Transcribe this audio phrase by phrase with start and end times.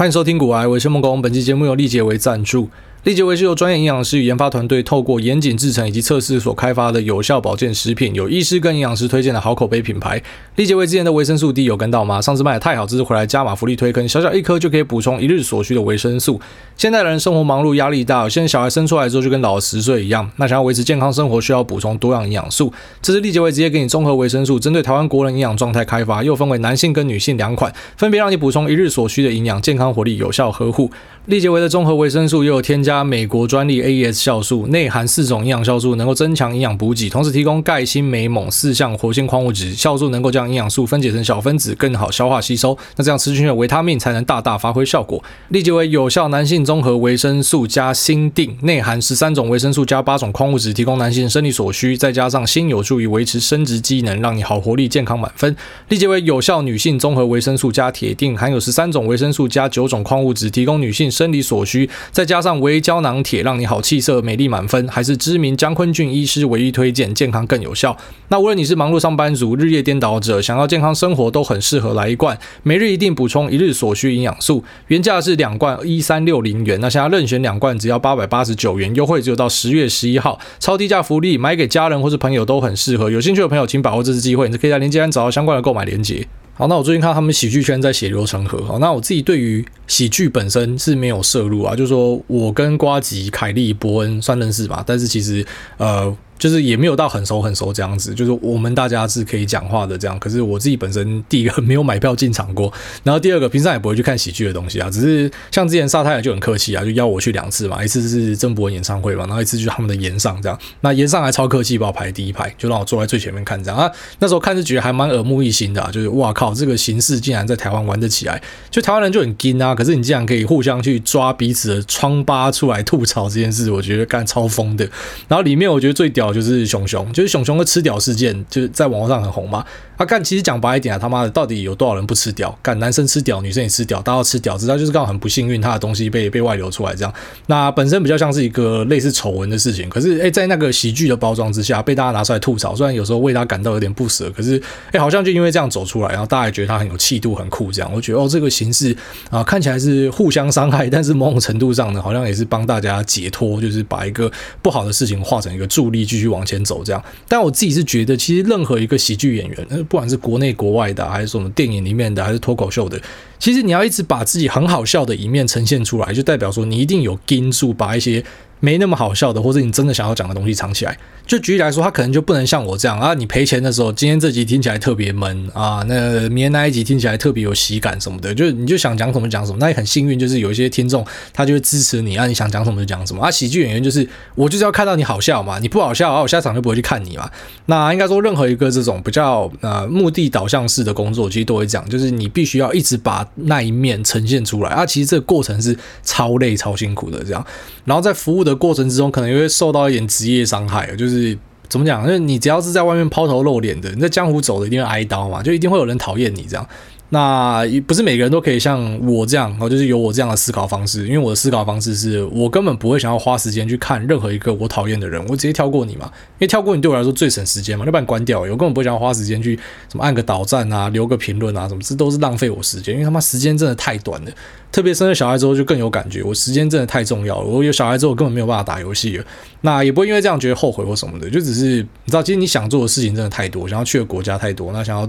[0.00, 2.70] 欢迎收听《股癌我是孟工》，本期节目由丽杰为赞助。
[3.04, 10.22] 立杰维是由专业营养师与研发团队透过严谨制成以及测试所开发的有效保健食品，有医师跟营养师推荐的好口碑品牌。
[10.56, 12.20] 立杰维之前的维生素 D 有跟到吗？
[12.20, 16.38] 上次卖的太好，这次回来加码福利推坑，小小一颗就可以补充一日所需的维生素。
[16.76, 22.70] 现代人生活忙碌，压力大，有些人小孩生出来之后就跟老了十岁一样，那想要维持健康生活，需要补充多样营养素。
[23.00, 30.90] 这是立杰维直接给你综合维生素，针对台湾国人营养状态开发，又分为男性跟女性两款，分别让你补充一日所需的营养、健康活力、有效呵护。
[31.26, 39.76] 立杰维的综合维生素又有添加加美国专利 AES 酵素，内含四种营养酵素，能够增强营养补给，同时提供钙、锌、镁、锰四项活性矿物质。
[39.76, 42.76] 酵素能够将营养素分解成小分子，更好消化吸收。
[42.96, 45.22] 那这样吃进去的维他命才能大大发挥效果。
[45.50, 51.96] 立即为有效男性综合维生素加锌錠，内含十三种维生素加八种矿物质，提供男性生理所需。
[51.96, 55.54] 再加上锌有助于维持生殖机能，让你好活力、健康满分。
[55.90, 61.88] 立即为有效女性综合维生素加铁錠，含有十三种维生素加九种矿物质，提供女性生理所需。
[62.10, 67.96] 再加上维胶囊铁，让你好气色、美丽满分，还是知名江坤俊医师唯一推荐，健康更有效。
[68.28, 72.38] 那无论你是忙碌上班族、日夜颠倒者，想要健康生活，都很适合来一罐。
[72.62, 83.10] 每日一定补充一日所需营养素，原价是两罐一三六零元，那现在任选两罐只要八百八十九元，优惠只有到十月十一号，超低价福利，买给家人或是朋友都很适合。
[83.10, 86.26] 有兴趣的朋友，请把握这次机会，你可以在链接上找到相关的购买链接。
[86.60, 88.62] 好，那我最近看他们喜剧圈在血流成河。
[88.66, 95.42] 好，那我自己对于喜剧本身是没有涉入啊，就是说我跟瓜吉、凯利、伯恩算认识吧，但是其实
[95.78, 96.14] 呃。
[96.40, 100.18] 就是也没有到很熟很熟这样子，就是我们大家是可以讲话的这样。
[100.18, 102.72] 可是我自己本身第一个没有买票进场过，
[103.04, 104.88] 然后第二个平常也不会去看喜剧的东西啊。
[104.90, 110.58] 只是像之前沙太就很客气啊，就邀我去两次嘛，一次是郑博文演唱会嘛，然后一次就是他们的炎上这样。
[110.80, 113.90] 那炎上还超客气，把我排第一排，就让我坐在最前面看这样啊。
[114.18, 119.74] 那时候看是觉得还蛮耳目一新的啊，就是哇靠，这个形式竟然在台湾玩得起来，就台湾人就很硬啊。
[119.74, 124.88] 可是你竟然可以互相去抓彼此的疮疤出来吐槽这件事，我觉得干超疯的。
[125.28, 127.12] 然后里面我觉得最屌就是熊熊。
[127.12, 129.64] 就是熊熊的吃屌事件，就是在网络上很红嘛。
[130.00, 132.58] 他、啊、干，其实讲白一点啊，他妈的，到底有多少人不吃屌？
[132.62, 137.12] 干，男生吃屌，女生也吃屌，大家都吃屌，知道就是刚好很不幸运，他的东西被被外流出来这样。
[137.48, 142.74] 那本身比较像是一个类似丑闻的事情，可是诶、在那个喜剧的包装之下，被大家拿出来吐槽。
[142.74, 144.58] 虽然有时候为他感到有点不舍，可是
[144.92, 147.92] 诶、好像就因为这样走出来，然后大家也觉得他很有气度、很酷这样。
[147.92, 148.96] 我觉得哦，这个形式
[149.28, 154.32] 啊，看起来是互相伤害，但是某种程度上呢，好像也是帮大家解脱，就是把一个
[154.62, 157.04] 不好的事情化成一个助力，继续往前走这样。
[157.28, 162.98] 但我自己是觉得，其实任何一个喜剧演员，不管是国内国外的，还是什么电影里面的，还是脱口秀的，
[163.38, 168.24] 其实你要一直把自己很好笑的一面呈现出来，就代表说你一定有盯住把一些。
[168.60, 170.96] 没那么好笑的，或者你真的想要讲的东西藏起来。
[171.26, 179.58] 就举例来说，他可能就不能像我这样啊，你赔钱的时候，今天这集听起来特别闷啊，那明天那一集听起来特别有喜感什么的，就你就想讲什么讲什么。
[179.60, 183.30] 那也很幸运，就是有一些听众他就会支持你啊，你想讲什么就讲什么啊。
[183.30, 187.30] 喜剧演员就是我就是要看到你好笑嘛，你不好笑啊，我下场就不会去看你嘛。
[187.66, 194.84] 那应该说任何一个这种比较呃目的导向式的工作，其实都会讲，就是你必须要一直把那一面呈现出来啊。
[194.84, 197.46] 其实这个过程是超累超辛苦的这样，
[197.84, 201.36] 然后在服务的的过程之中，可能也会受到一点职业伤害，就是
[201.68, 202.06] 怎么讲？
[202.06, 206.66] 就是你只要是在外面抛头露脸的，你在江湖走的，一定会挨刀嘛，就一定会有人讨厌你这样。
[207.12, 211.08] 那不是每个人都可以像我这样，就是有我这样的思考方式。
[211.08, 216.06] 因为我的思考方式是我根本不会想要花时间去看任何一个我讨厌的人，我直接跳过你嘛。
[216.38, 218.38] 因为跳过你对我来说最省时间嘛，就把你关掉。
[218.42, 219.58] 我根本不想要花时间去
[219.90, 222.94] 什么按个导赞啊，留个评论啊，什么这都是浪费我时间。
[222.94, 224.30] 因为他妈时间真的太短了，
[224.72, 226.22] 特别生了小孩之后就更有感觉。
[226.22, 227.46] 我时间真的太重要了。
[227.46, 229.24] 我有小孩之后根本没有办法打游戏了。
[229.62, 235.08] 那也不会因为这样觉得后悔或什么的，就只是你知道，其实你想做的事情真的太多，想要去的国家太多，那想要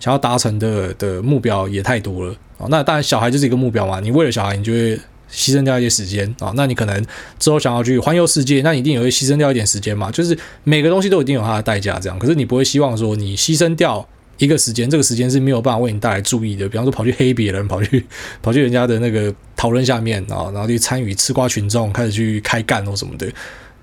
[0.00, 2.66] 想要达成的的目标也太多了啊！
[2.68, 4.00] 那当然，小孩就是一个目标嘛。
[4.00, 4.96] 你为了小孩，你就会
[5.30, 6.52] 牺牲掉一些时间啊。
[6.56, 7.06] 那你可能
[7.38, 10.10] 之后想要去环游世界，那你一定也会牺牲掉一点时间嘛。
[10.10, 12.18] 就是每个东西都一定有它的代价，这样。
[12.18, 14.06] 可是你不会希望说你牺牲掉
[14.38, 16.68] 一个时间，这个时间是没有办法为你带来注意的。
[16.68, 18.04] 比方说跑去黑别人，跑去
[18.42, 23.26] 跑去人家的那个讨论下面啊，然后去参与吃瓜群众，开始去开干或什么的。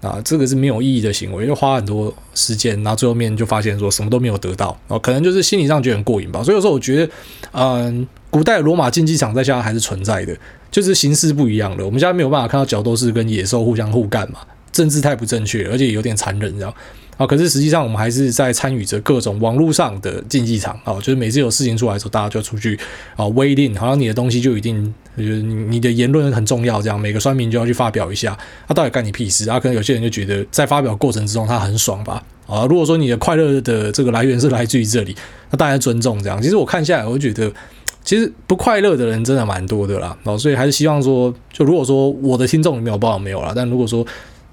[0.02, 6.42] 啊，这个是没有意义的行为，就花很多时间，然后最后面就发现说什么都没有得到，啊可能就是心理上觉得很过瘾吧。
[6.42, 7.12] 所以有时候我觉得，
[7.52, 10.34] 嗯，古代罗马竞技场在现在还是存在的，
[10.72, 11.86] 就是形式不一样了。
[11.86, 14.40] 我们现在没有办法看到角斗士跟野兽互相互干嘛，
[14.72, 16.74] 政治太不正确，而且有点残忍，这样。
[17.20, 22.80] 啊，可是实际上我们还是在参与着各种网络上的竞技场啊，就是每次有事情出来的时候，大家就要出去
[23.18, 28.38] 啊威令，好像你的东西就一定就是你的言论很重要，这样每个酸民就要去发表一下，
[28.70, 29.60] 他到底干你屁事啊？
[29.60, 32.24] 可能有些人就觉得在发表过程之中他很爽吧？
[32.48, 35.14] 啊，如果说你的快乐的这个来源是来自于这里，
[35.52, 36.42] 那大家尊重这样。
[36.42, 37.52] 其实我看下来，我觉得。
[38.02, 40.18] 其实不快乐的人真的蛮多的啦。
[40.24, 44.04] 哦，所以还是希望说，就如果说我的听众里面有不好没有啦，但如果说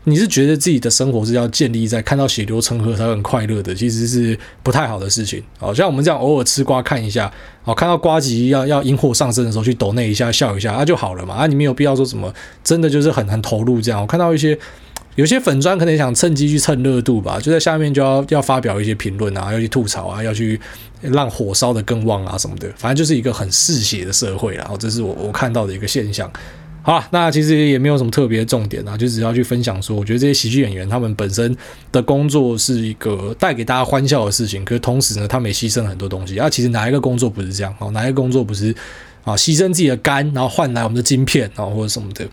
[0.09, 5.43] 你是觉得自己的生活是要建立在看到血流成河才很快乐的，其实是不太好的事情。
[5.59, 7.29] 好像我们这样偶尔吃瓜看一下，
[7.65, 11.35] 哦，看到瓜吉要要引火上身的时候去抖那一下笑一下，那、啊、就好了嘛。
[11.35, 12.33] 啊，你没有必要说什么
[12.63, 14.01] 真的就是很很投入这样。
[14.01, 14.57] 我看到一些
[15.17, 20.61] 有些粉专可能想趁机去蹭热度吧，就在下面就要要发表一些评论啊，要去吐槽啊，要去
[21.03, 22.73] 让火烧得更旺啊什么的。
[22.77, 24.59] 反正就是一个很嗜血的社会啦。
[24.61, 26.31] 然后这是我我看到的一个现象。
[26.87, 31.53] 好，那其实也没有什么特别的重点啊，就只要去分享说，我觉得这些喜剧演员他们本身
[31.91, 36.49] 的工作是一个带给大家欢笑的事情，可是同时呢，他们也牺牲了很多东西啊。
[36.49, 37.75] 其实哪一个工作不是这样？
[37.81, 38.73] 哦，哪一个工作不是
[39.25, 39.35] 啊？
[39.35, 42.25] 牺牲自己的肝，然后换来我们的晶片啊，或者什么的。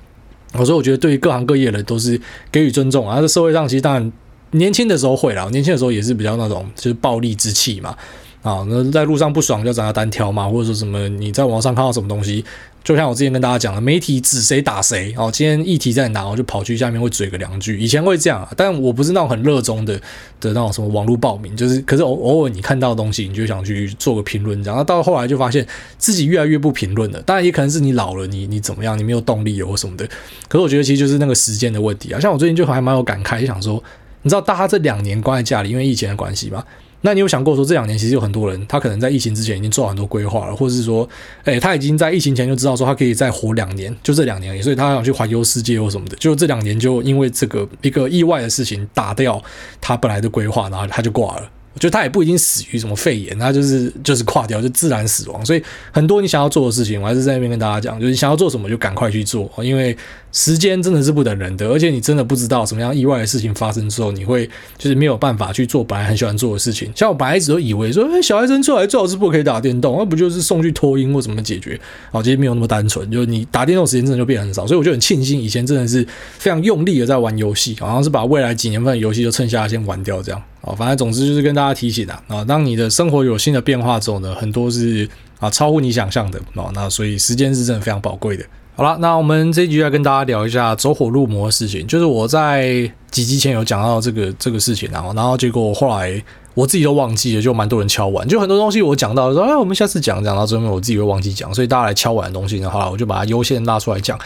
[0.64, 2.22] 所以我觉得对于各行各业的人都是
[2.52, 3.20] 给予尊重啊。
[3.20, 4.12] 这社会上其实当然
[4.52, 7.98] 年轻的时候会啦，年轻的时候也是比较那种就是暴力之气嘛。
[8.44, 12.46] 啊，那在路上不爽就找他单挑嘛，或者说什么你在网上看到什么东西。
[12.84, 15.32] 就像我之前跟大家讲的，媒体指谁打谁哦。
[15.32, 17.80] 今天议题在哪，我就跑去下面会嘴个两句。
[17.80, 19.96] 以前会这样，但我不是那种很热衷的
[20.42, 24.78] 的那种什么网络暴民，就是可是偶偶尔你看到的东西，你就想去做个评论这样。
[24.78, 25.66] 那到后来就发现
[25.98, 27.22] 自己越来越不评论了。
[27.22, 30.06] 当然也可能是你老了，你你怎么样，你没有动力或什么的。
[30.50, 32.20] 可是我觉得其实就是那个时间的问题啊。
[32.20, 33.82] 像我最近就还蛮有感慨，就想说，
[34.24, 36.62] 你知道大家这两年关在家里，因为疫情的关系嘛。
[37.06, 41.08] 那你有想过说，这两年其实有很多人，他可能在疫情之前已经做很多规划了，或者是说，
[41.44, 49.42] 诶，他已经在疫情前就知道说他可以再活两年，就这两年而已，所以他想去环游世界或什么的，就这两年就因为这个一个意外的事情打掉
[49.82, 51.50] 他本来的规划，然后他就挂了。
[51.74, 55.44] 我觉得他也不一定死于什么肺炎，他就是就是垮掉，就自然死亡。
[55.44, 59.98] 所以很多你想要做的事情，我还是在那边跟大家讲，就是想要做什么就赶快去做，因为
[60.32, 64.48] 时间真的是不等人的，而且你真的不知道什么样意外的事情发生之后，你会
[64.78, 66.92] 就是没有办法去做本来很喜欢做的事情。
[66.96, 71.80] 像我本来一直都以为说，哎，小孩生出来最好是不可以打电动，那不就是送去托婴或怎么解决？
[72.12, 74.68] 哦，其实没有那么单纯，就是你打电动时间真的就变很少。
[74.68, 80.40] 所以我就很庆幸以前真的是非常用力的在玩游戏，好像是把未来几年份的游戏就趁下先玩掉这样。
[80.64, 85.08] 哦，反正总之就是跟大家提醒啊，啊，当你的生活有新的变化之后呢，很多是
[85.40, 88.46] 啊超乎你想象的啊，那所以时间是真的非常宝贵的。
[88.76, 96.24] 好了，那我们这一集要跟大家聊一下走火入魔的事情，就是我在几集前有讲到这个这个事情，然后然后结果后来
[96.54, 104.18] 我自己都忘记了，就蛮多人敲碗，就很多东西我讲到说，哎，我们下次讲讲到最后我自己会忘记讲，所以大家来敲碗的东西呢，好了，我就把它优先拉出来讲。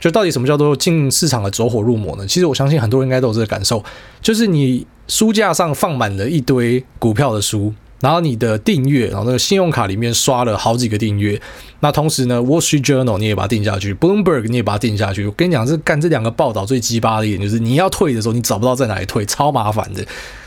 [0.00, 2.26] 就到底什么叫做进市场的走火入魔呢？
[2.26, 3.84] 其实我相信很多人应该都有这个感受，
[4.20, 11.38] 就是你书架上放满了一堆股票的书，然后你的订阅，然后那个信用卡里面刷了好几个订阅，
[11.80, 15.26] 那同时呢，Wall Street Journal 你也把它定下去，Bloomberg 你也把它定下去。
[15.26, 20.02] 我跟你讲，这干这两个报道最鸡巴的一点就是，你要退的时候你找不到在哪里退，超麻烦的。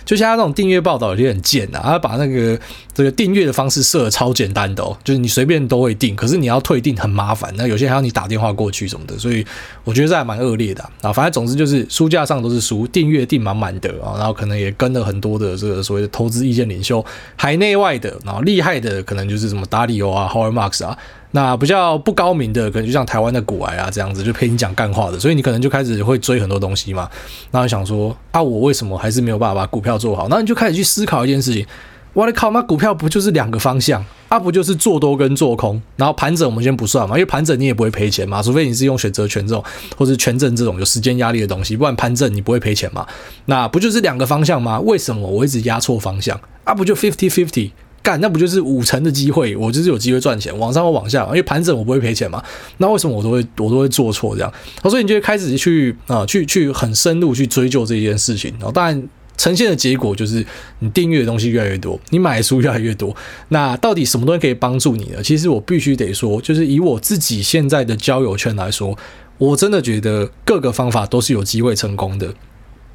[0.05, 2.57] 就像他那种订阅报道有些很贱呐，他把那个
[2.93, 9.45] 这个订阅的方式设的超简单的哦，就是你随便都会订，可是你要退订很麻烦，那有些还要你打电话过去什么的，所以
[9.83, 11.11] 我觉得这还蛮恶劣的啊。
[11.11, 17.03] 反正总之就是书架上都是书，订阅订满满的啊，然后可能也跟了很多的这个所谓的投资意见领袖，
[17.35, 20.97] 海内外的，然后厉害的可能就是什么达里欧啊、Howard Marks 啊。
[21.35, 27.09] 那比较不高明的，可能就像台湾的股癌啊这样子，就陪你讲干话的，所以你可能就开始会追很多东西嘛。
[27.51, 30.27] 然后想说啊，我为什么还是没有办法把股票做好？
[30.29, 31.65] 那你就开始去思考一件事情。
[32.13, 34.01] 我的靠，那股票不就是两个方向？
[34.29, 35.81] 啊，不就是做多跟做空？
[35.97, 39.61] 然后盘整我们先不算嘛，因为盘整你也不会赔钱嘛，除非你是用选择权这种
[39.97, 43.05] 或者权证这种有时间压力的东西，不然盘整你不会赔钱嘛。
[43.47, 44.79] 那不就是两个方向吗？
[44.79, 46.39] 为什么我一直压错方向？
[46.63, 47.71] 啊，不就 fifty fifty？
[48.05, 49.55] 干，那不就是五成的机会？
[49.55, 52.43] 我就是有机会赚钱，往上或往下，因为盘整我不会赔钱嘛。
[52.77, 54.53] 那为什么我都会我都会做错这样？
[54.83, 58.51] 所以你就会开始去啊，去去很深入去追究这件事情。
[58.59, 60.45] 然后当然呈现的结果就是
[60.79, 63.15] 你订阅的东西越来越多，你买书越来越多。
[63.49, 65.23] 那到底什么东西可以帮助你呢？
[65.23, 68.95] 其实我必须得说，就是以我自己现在的交友圈来说，
[69.39, 72.33] 我真的觉得各个方法都是有机会成功的。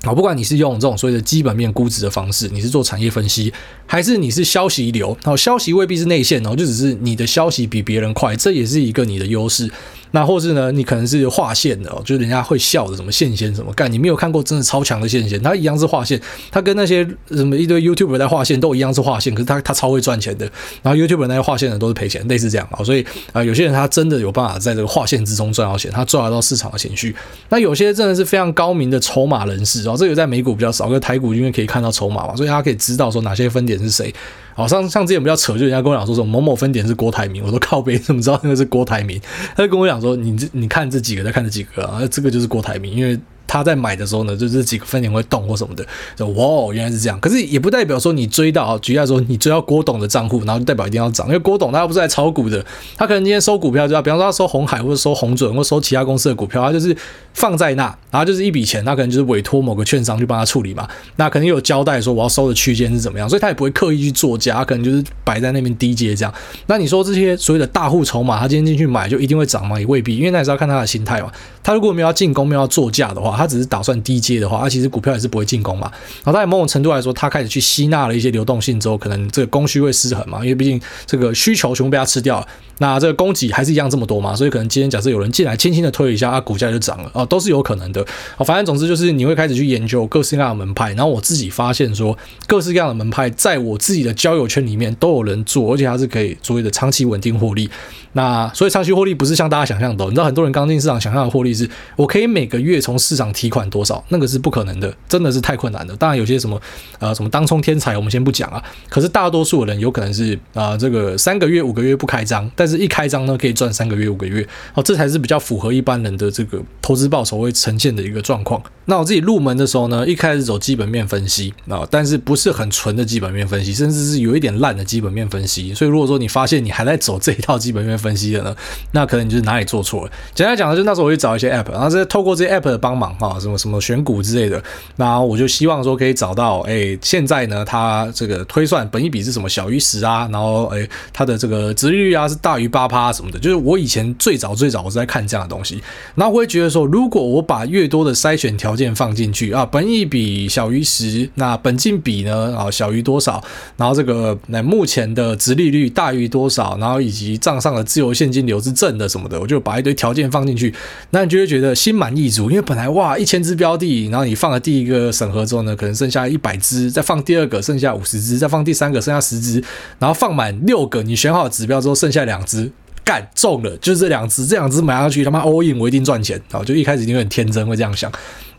[0.03, 3.53] 好，不管你是用这种所谓的基本面估值的方式，你是做产业分析，
[3.87, 9.71] 还是你是消息流，好消息未必是内线哦，就只是你的消息比别人快，这也是一个你的优势。
[10.13, 20.51] 那或是呢，你可能是画线的哦，就是人家会笑的什么线线什么干，你没有看过真的超强的线线，他一样是画线，他跟那些什么一堆 YouTuber 在画线都一样是画线，可是他他超会赚钱的。
[20.83, 22.83] 然后 YouTuber 那些画线的都是赔钱，类似这样啊。
[22.83, 27.15] 所以啊，有些人他真的有办法在这个画线之中赚到钱，他赚得到市场的情绪。
[27.49, 34.13] 那有些真的是非常高明的筹码人士哦，这个在美股比较少，跟台股因为可以看到筹码嘛，所以他可以知道说哪些分点是谁。
[34.61, 39.21] 好像像之前比较扯，就人家跟我讲说什么某某分点是郭台铭，我说靠北，怎么知道那个是郭台铭？
[39.57, 47.19] 他就跟我讲说，你这你看这几个，再看这几个啊，这个就是郭台铭，因为他在买的时候呢，就这几个分点会动或什么的，就哇，原来是这样。
[47.19, 52.65] 可是也不代表说你追到啊，举例来说，你追到郭董的账户，然后就代表一定要涨，因为郭董他又不是来炒股的，
[52.97, 56.97] 他可能今天收股票就要，比方说他收红海或者收红准或收其他公司的股票，他就是
[57.33, 66.35] 放在那，然后就是一笔钱，他可能就是委托某个券商去帮他处理嘛，那肯定有交代说我要收的区间是怎么样，所以他也不会刻意去做价，可能就是摆在那边低接这样。
[66.67, 69.79] 那你说这些所谓的大户筹码，他今天进去买就一定会涨吗？
[69.79, 71.31] 也未必，因为那也是要看他的心态嘛。
[71.63, 75.91] 他如果没有要进攻，没有要做价的话，他只是打算低接的话，他其实股票也是不会进攻嘛。
[76.25, 82.47] 然后在某种程度来说，他开始去吸纳了一些流动性之后，可能这个供需会失衡嘛，因为毕竟这个需求全部被他吃掉了，
[82.79, 88.05] 那这个供给还是一样这么多嘛，所以可能今天假设有人进来轻轻的推一下，他股价就涨了啊，都是有可能的。
[88.37, 92.15] 好，反正总之就是你会开始去研究各式各样的门派，然后我自己发现说，
[92.47, 97.71] 各式各样的门派在我自己的交友圈里面都有人做，而且它是可以所谓的长期稳定获利。
[98.13, 105.95] 那所以长期获利不是像大家想象的，你知道很多人刚进市场想象的获利是我可以每个月从市场提款多少，那个是不可能的，真的是太困难了。
[105.95, 106.61] 当然有些什么
[106.99, 108.61] 呃什么当冲天才，我们先不讲啊。
[108.89, 114.45] 可是大多数的人有可能是啊、这个三个月五个月不开张，但是一开张呢可以赚三个月五个月，
[114.75, 118.63] 哦，这才是比较符合一般人的这个投资报酬会呈现的一个状况。
[118.87, 125.73] 那我自己入门的时候呢，一开始走基本面分析啊，但是不是很纯的基本面分析，甚至是有一点烂的基本面分析。
[125.75, 128.57] 所以如果说你发现你还在走这一套基本面分析的呢，
[128.93, 130.13] 那可能你就是哪里做错了。
[130.35, 134.61] 简单讲呢，就那时候我去找一些 app，然后是透过这些 app 的帮忙哈，什么什么选股之类的，
[134.97, 145.81] 那我就希望说可以找到，哎，现在呢，它这个推算本益比是什么小于十啊，然后哎，它的这个殖利率啊是大于八趴什么的，就是我以前最早最早我是在看这样的东西，
[146.17, 153.43] 然后我会觉得说，如如果我把越多的筛选条件放进去啊，本益比小于十，那本金比呢啊小于多少？
[153.79, 156.77] 然后这个那目前的殖利率大于多少？
[156.77, 160.75] 然后以及账上的自由现金流是正的什么的，我就把一堆条件放进去，
[161.09, 169.65] 那你就会觉得心满意足，因为本来哇一千只标的，然后你放了第一个审核之后呢，可能剩下一百只，再放第二个剩下五十只，再放第三个剩下十只，
[169.99, 172.71] 然后放满六个你选好指标之后剩下两只。
[173.11, 176.41] 干中了，就是这两只，这两只买上去他妈 all in，我一定赚钱。
[176.49, 178.09] 然后就一开始一定很天真，会这样想。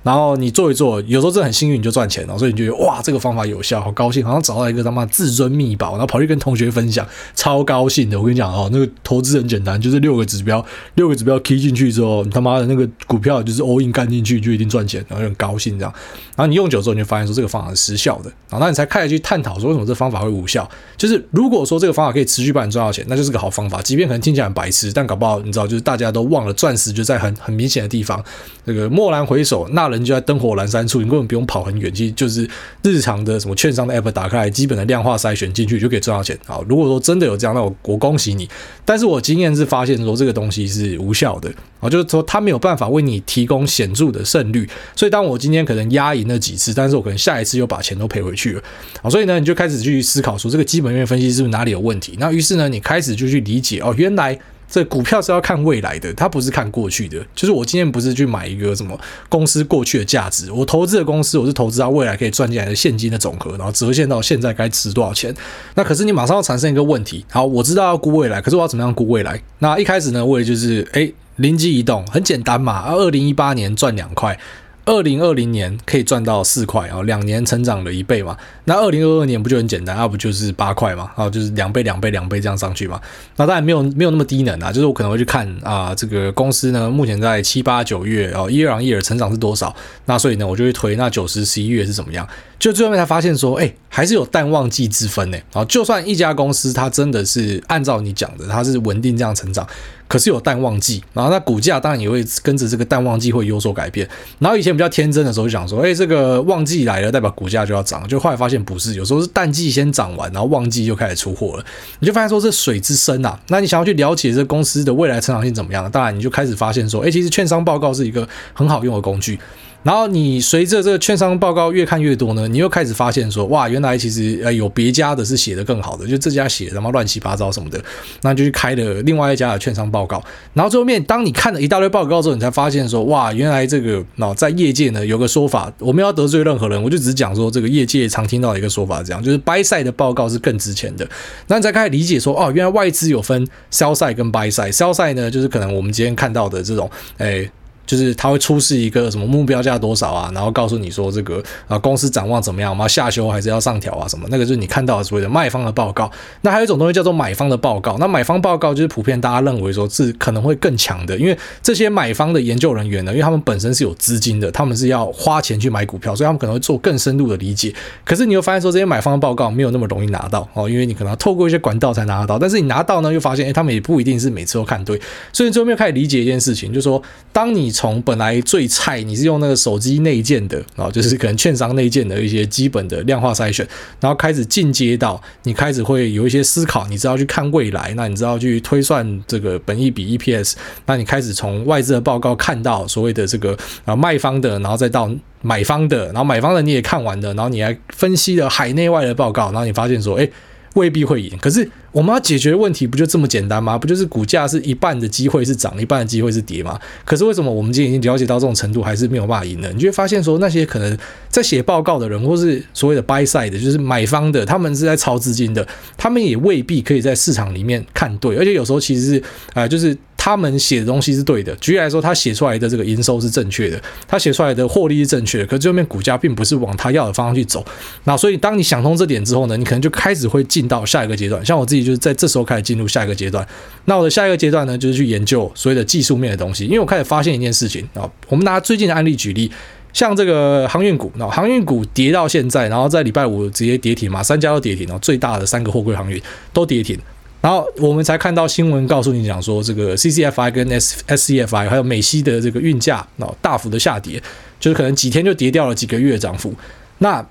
[0.03, 8.19] 然后你做一做，有时候真的很幸运，你就赚钱了，所以你就觉得哇，这个方法有效，好高兴，好像找到一个他妈至尊秘宝，然后跑去跟同学分享，超高兴的。
[8.19, 10.63] 我跟你讲哦，那个投资很简单，就是六个指标，
[10.95, 15.93] 六个指标 key 进去之后，你他妈的那个股票就是 all in 干进去就一定赚钱，然后就很高兴这样。
[16.35, 20.67] 然后你用久之后，你就发现说这个方法是失效的，然后那你才开始去探讨说为什么这方法会无效。
[20.97, 28.23] 就是如果说这个方法可以持续帮你赚到钱，那就是个好方法，即便可能听起来很白痴，但搞不好你知道，就是大家都忘了钻石就在很很明显的地方，
[28.65, 32.49] 这个蓦然回首，那人就在灯火阑珊处，你根本不用跑很远，其实就是
[32.81, 36.35] 日常的什么券商的 app 打开来，基本的量化筛选进去就可以赚到钱。
[36.45, 38.49] 好，如果说真的有这样，那我我恭喜你。
[38.83, 44.67] 但是我经验是发现说这个东西是无效的啊，就是说它没有办法为你提供显著的胜率。
[44.95, 48.63] 所以当我今天可能压赢了几次，但是我可能下一次又把钱都赔回去了。
[49.03, 52.15] 好，所以呢，你就开始去思考说这个基本面分析是不是哪里有问题？
[52.19, 54.37] 那于是呢，你开始就去理解哦，原来。
[54.71, 57.17] 这股票是要看未来的，它不是看过去的。
[57.35, 58.97] 就是我今天不是去买一个什么
[59.27, 65.35] 公司过去的价值，我投资的公司，我是投资它未来可以赚进来的现金的总和，然后折现到现在该值多少钱。
[65.75, 69.37] 那可是你马上要产生一个问题，好，我知道要估未来，可是我要怎么样估未来？
[69.59, 74.39] 那一开始呢，我也就是诶，灵机一动，很简单嘛，二零一八年赚两块。
[74.83, 78.35] 二零二零年可以赚到四块啊，两年成长了一倍嘛。
[78.65, 82.99] 那二零二二年不就很简单，那不就是八块嘛，啊就是两倍、两倍、两倍这样上去嘛。
[83.37, 89.75] 那当然没有没有那么低能啊，就是我可能会去看啊，这个公司呢目前在七八九月哦，year on year 成长是多少？
[90.05, 92.27] 那所以呢，我就会推那九十十一月是怎么样？
[92.61, 95.37] 就最后面才发现说，哎，还是有淡旺季之分呢。
[95.51, 99.67] 啊，就算一家公司它真的是按照你讲的，它是稳定这样成长。
[100.07, 104.07] 可是有淡旺季，然后那股价当然也会跟着这个淡旺季会有所改变。
[104.37, 108.07] 然后以前比较天真的时候就想说，哎，这个旺季来了，代表股价就要涨。
[108.07, 111.65] 就后来发现不是，有时候是淡季先涨完，然后旺季就开始出货了。
[111.97, 115.89] 你就发现说这水之深啊，那你想要去了解这公司的未来成长性怎么样？
[115.89, 119.39] 当然你就开始发现说，哎，其实券商报告是一个很好用的工具。
[119.83, 127.81] 然后你随着这个券商报告越看越多呢，你又开始发现说，哇，原来其实呃有别家的是写的更好的，就这家写的他妈乱七八糟什么的，
[128.21, 130.23] 那就去开了另外一家的券商报告。
[130.53, 141.07] 然后最后面，当你看了一大堆报告之后，你才发现说，哇，原来这个那在业界呢有个说法，我们要得罪任何人，我就只是讲说这个业界常听到的一个说法，这样就是 buy side 的报告是更值钱的。
[141.47, 147.49] 那你才开始理解说，哦，原来外资有分 sell side 跟 buy side，sell side 呢就是可能我们今天看到的这种，哎。
[147.85, 156.09] 就是他会出示一个什么目标价多少啊，然后告诉你说这个啊公司展望怎么样，我们要下修还是要上调啊什么，那个就是你看到所谓的卖方的报告。
[156.41, 167.73] 那还有一种东西叫做买方的报告，那买方报告就是普遍大家认为说是可能会更强的，因为这些买方的研究人员呢，因为他们本身是有资金的，他们是要花钱去买股票，所以他们可能会做更深入的理解。
[168.03, 174.99] 可是你会发现说这些买方的报告没有那么容易拿到哦，因为你可能要透过一些管道才拿得到，但是你拿到呢，又发现诶，他们也不一定是每次都看对，
[175.33, 183.67] 所以最后面开始理解一件事情，就是说当你从本来最菜，你是用那个手机内建的啊，就是可能券商内建的一些基本的量化筛选，
[183.99, 190.53] 然后开始进阶到你开始会有一些思考，你知道去看未来，那你知道去推算这个本益比 EPS，
[190.85, 195.09] 那你开始从外资的报告看到所谓的这个啊卖方的，然后再到
[195.41, 200.29] 买方的，然后买方的你也看完了，然后你还分析了海内外的报告，然后你发现说，哎。
[200.75, 203.77] 未必会赢，可是我们要解决问题不就这么简单吗？
[203.77, 206.79] 不就是股价是一半的机会是涨，一半的机会是跌吗？
[207.03, 209.69] 可是为什么我们今天已经了解到这种程度，还是没有办法赢呢？
[209.73, 210.97] 你就会发现说，那些可能
[211.27, 219.23] 在写报告的人，或是所谓的 buy side 的，就是买方的，他们是在抄资金的，他们也未必可以在市场里面看对，而且有时候其实是
[219.53, 219.97] 啊、就是。
[220.23, 227.65] 他们写的东西是对的，举例来说，他写出来的这个营收是正确的，他写出来的获利是正确的，可最后面股价并不是往他要的方向去走。
[228.03, 231.43] 那所以，当你想通这点之后呢，你可能就开始会进到下一个阶段。
[231.43, 233.43] 像我自己就是在这时候开始进入下一个阶段。
[233.85, 238.07] 那我的下一个阶段呢，就是去研究所谓的技术面的东西，因为我开始发现一件事情啊。
[238.27, 239.51] 我们拿最近的案例举例，
[239.91, 246.21] 像这个航运股，那航运股跌到现在，然后在礼拜五直接跌停嘛，三家都跌停，然后最大的三个货柜航运
[246.53, 246.95] 都跌停。
[247.41, 254.21] 然后我们才看到新闻告诉你讲说，这个 CCFI 跟 S SCFI 还有美西的这个运价哦大幅的下跌，
[254.59, 256.53] 就是可能几天就跌掉了几个月的涨幅。
[256.99, 257.25] 那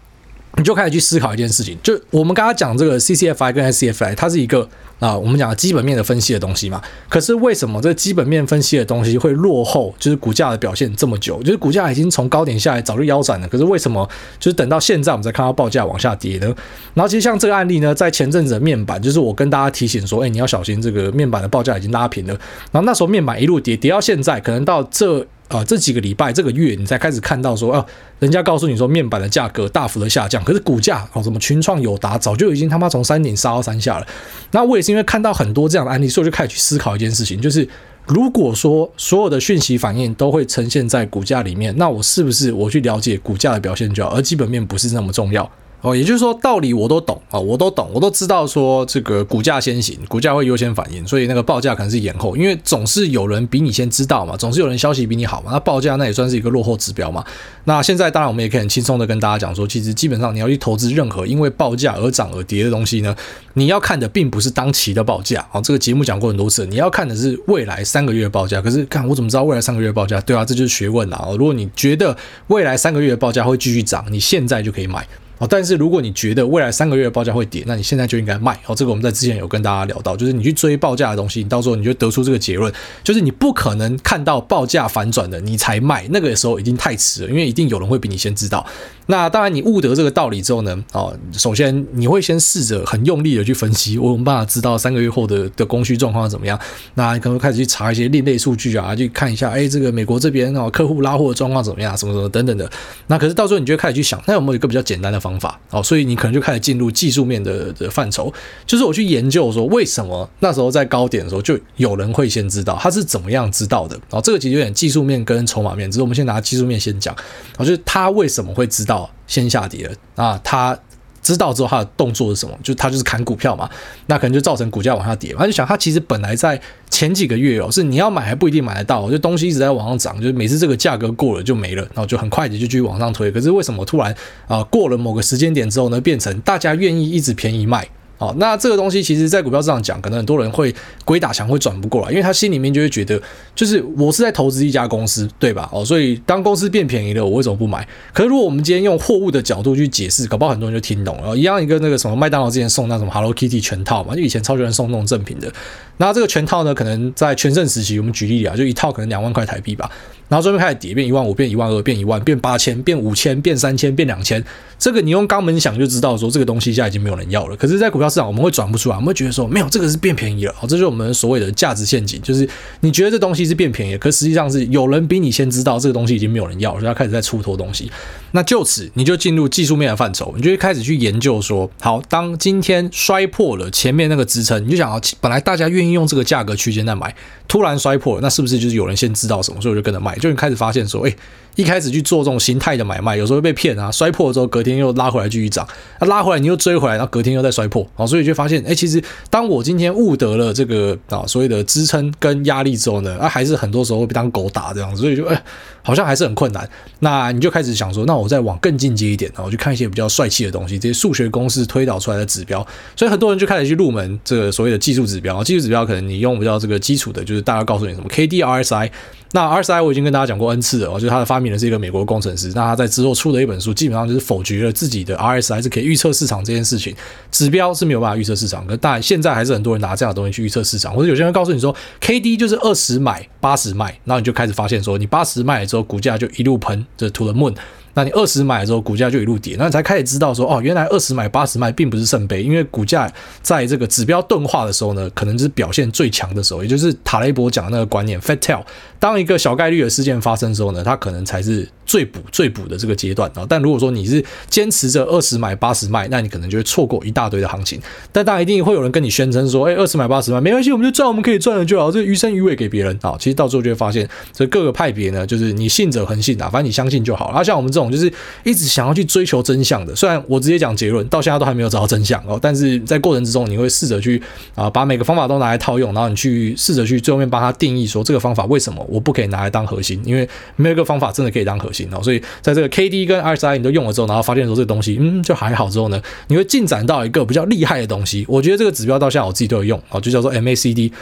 [0.57, 6.83] 你就开始去思考一件事情，就我们刚刚讲这个 CCFI 跟 SCFI，它是一个啊，我们讲的基本面的分析的东西嘛。
[7.09, 11.41] 可是为什么这基本面分析的东西会落后，就是股价的表现这么久？
[11.43, 13.49] 就是股价已经从高点下来，早就腰斩了。
[13.49, 14.07] 可是为什么
[14.41, 16.55] 就是等到现在我们才看到报价往下跌呢？
[16.95, 22.35] 然后其实像这个案例呢，在前阵子的面板，就是我跟大家提醒说，哎，你要小心这个面板的报价已经拉平了。
[22.73, 25.25] 然后那时候面板一路跌，跌到现在，可能到这。
[25.51, 27.85] 啊、这几个礼拜、这个月，你才开始看到说，啊、
[28.21, 34.07] 人家告诉你说面板的价格大幅的下降，可是股价哦，什么群创、友达，早就已经他妈从山顶杀到山下了。
[34.53, 37.69] 那我也是因为看到很多这样的案例，所以我就开始去思考一件事情，就是
[38.07, 45.51] 如果说所有的讯息反应都会呈现在股价里面，那我是不是我去了解股价的表现就好，而基本面不是那么重要？
[45.83, 57.25] 哦，也就是说道理我都懂啊，我都懂，我都知道说这个股价先行，股价会优先反应，所以那个报价可能是延后，因为总是有人比你先知道嘛，总是有人消息比你好嘛，那报价那也算是一个落后指标嘛。
[57.65, 63.17] 那现在当然我们也可以很轻松的跟大家讲说，其实基本上你要去投资任何因为报价而涨而跌的东西呢，
[63.55, 68.61] 你要看的并不是当期的报价啊，这个节目讲过很多次，你要看的是未来三个月的报价。
[68.61, 70.21] 可是看我怎么知道未来三个月的报价？
[70.21, 71.29] 对啊，这就是学问啊。
[71.39, 72.15] 如果你觉得
[72.49, 75.07] 未来三个月的报价会继续涨，你现在就可以买。
[75.41, 78.53] 哦，但是如果你觉得未来三个月的报价会跌，那你现在就应该卖。
[78.67, 82.71] 哦，这个我们在之前有跟大家聊到，就是你去追报价的东西，你到时候你就得出这个结论，
[83.03, 88.67] 就是你不可能看到报价反转的你才卖，那个时候已经太迟了，因为一定有人会比你先知道。
[89.11, 96.59] 那当然，你悟得这个道理之后呢，哦，首先你会先试着很用力的去分析，我有办法知道三个月后的的供需状况怎么样。
[96.95, 102.71] 那你可能开始去查一些另类数据啊，去看一下，哎，这个美国这边哦，客户拉货的状况怎么样，什么什么等等的。
[103.07, 105.31] 那可是到时候你就会开始去想，那有没有一个比较简单的方？
[105.31, 108.33] 方法哦，所以你可能就开始进入技术面的的范畴，
[108.67, 113.97] 就是我去研究说，为什么那时候在高点的时候就有人会先知道，他是怎么样知道的？
[114.11, 117.15] 哦，这个其实有点技术面跟筹码面，只是我们先拿技术面先讲，
[117.59, 120.41] 哦，就是他为什么会知道先下跌了啊？
[120.43, 120.79] 他。
[121.23, 122.59] 知道之后他的动作是什么？
[122.63, 123.69] 就他就是砍股票嘛，
[124.07, 125.35] 那可能就造成股价往下跌。
[125.35, 126.59] 他就想，他其实本来在
[126.89, 133.31] 前几个月哦，是你要买还不一定买得到，就东西一直在往上涨，就是每次这个价格过了就没了，然后就很快的就继续往上推。
[133.31, 134.13] 可是为什么突然
[134.49, 137.87] 啊过了某个时间点之后呢，变成大家愿意一直便宜卖？
[138.21, 140.73] 哦，那这个东西其实，在股票市场讲，可能很多人会
[141.07, 143.19] 鬼打墙，会转不过来，因为他心里面就会觉得，
[143.55, 145.67] 就是我是在投资一家公司，对吧？
[145.73, 147.89] 哦，所以当公司变便宜了，我为什么不买？
[148.13, 151.35] 可是如果我们今天用货物的角度去解释，搞不好很多人就听懂了。
[151.35, 155.51] 一样一个那个什么麦当劳之前送那什么 Hello Kitty 全套嘛，就以前超喜欢送那种赠品的。
[155.97, 159.91] 那这个全套呢，可能在全盛时期，我们举例啊，就一套可能两万块台币吧。
[160.31, 164.43] 然后这边开始跌，变一万五，变一万二，变一万，变八千，变五千，变三千，变两千。
[164.79, 167.57] 这个你用肛门想就知道，说这个东西现在已经没有人要了。
[167.57, 170.55] 可是，在股票市场，我们会转不出来，我们会觉得说，没有这个是变便宜了。
[170.57, 177.91] 好，这就是我们所谓的价值陷阱，就是你觉得这东西是变便宜，可实际上是有人比你先知道这个东西已经没有人要了，所以他开始在出脱东西。
[178.33, 187.15] 那就此你就进入技术面的范畴，你就会开始去研究说，好，当今天摔破了前面那个支撑，你就想要，本来大家愿意用这个价格区间在买，
[187.49, 191.15] 突然摔破，那是不是就是有人先知道什么，所以我就跟着卖，就你开始发现说，哎。
[191.57, 195.67] 一开始去做这种形态的买卖，有时候会被骗啊，摔破了之后隔天又拉回来继续涨，
[195.99, 205.43] 那拉回来你又追回来，然后隔天又再摔破，好，所以就发现，哎，其实当我今天悟得了这个啊所谓的支撑跟压力之后呢，啊还是很多时候会被当狗打这样子，所以就哎
[205.83, 206.67] 好像还是很困难。
[207.01, 215.43] 那你就开始想说，那我我再往更进阶一点，然后去看一些比较帅气的东西，这些数学公式推导出来的指标，所以很多人就开始去入门这个所谓的技术指标。
[215.43, 218.91] 技术指标可能你用比较这个基础的，就是大家告诉你什么 K D R S I。
[219.33, 222.49] 那 RSI 我已经跟大家讲过 N 次了，就是他的发明人是一个美国工程师。
[222.49, 226.93] 那他在之后出的一本书，基本上就是否决了自己的 RSI 是可以预测市场这件事情。
[227.31, 230.93] 指标是没有办法预测市场，可当然现在还是很多人拿这样的东西去预测市场。
[230.93, 237.55] 或者有些人告诉你说，KD 就是二十买八十卖，然后你就开始发现说，你八十卖了之后，股价就一路喷，这 to the moon。
[237.95, 248.63] 那你二十买的时候，股价就一路跌，那你才开始知道说，哦，原来二十买八十卖并不是圣杯，因为股价在这个指标钝化的时候呢，可能就是表现最强的时候，也就是塔雷伯讲的那个观念，fat tail。
[249.01, 253.45] 当一个小概率的事件发生之后呢，它可能才是最补最补的这个阶段啊。
[253.49, 257.81] 但如果说你是坚持着二十买八十卖，那你可能就会错过一大堆的行情。
[258.13, 263.17] 但当然一定会有人跟你宣称说，哎，二十买八十卖没关系，我们就赚我们可以赚的就好，这余生余尾给别人啊。
[263.19, 267.29] 其实到最后就会发现，这各个派别呢，就是你信者恒信啊，反正你相信就好。
[267.31, 268.13] 然后像我们这种就是
[268.45, 274.23] 一直想要去追求真相的，虽然我直接讲结论，到现在都还没有找到真相哦，但是在过程之中，你会试着去
[274.55, 282.03] 啊，把每个方法都拿来套用，然后你去试着去最后面帮他定义说这个方法为什么我不可以拿来当核心，因为没有一个方法真的可以当核心哦。
[282.03, 288.25] 所以在这个 K D 跟 RSI 你都用了之后，然后发现说这个东西嗯就还好之后呢，你会进展到一个比较厉害的东西。
[288.29, 290.93] 我觉得这个指标到现在我自己都有用哦，就叫做 M A C D。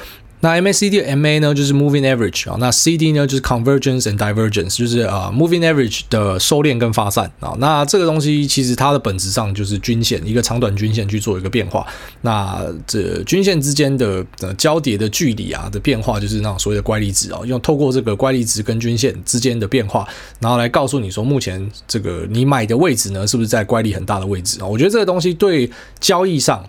[0.41, 7.57] 那 MACD、MA 呢，就是 Moving Average 啊，那 CD 呢，就是 Convergence and Divergence，就是啊 Moving Average 的收敛跟发散啊。
[7.59, 11.85] 那这个东西其实它的本质上就是均线，一个长短均线去做一个变化。
[12.21, 20.07] 那这均线之间的呃交叠的距离啊的变化，就是那种所谓的乖离值啊，用透过这个乖离值跟均线之间的变化，
[20.39, 24.67] 然后来告诉你说，目前这个你买的位置呢，是不是在乖离很大的位置啊？
[24.67, 26.65] 我觉得这个东西对交易上。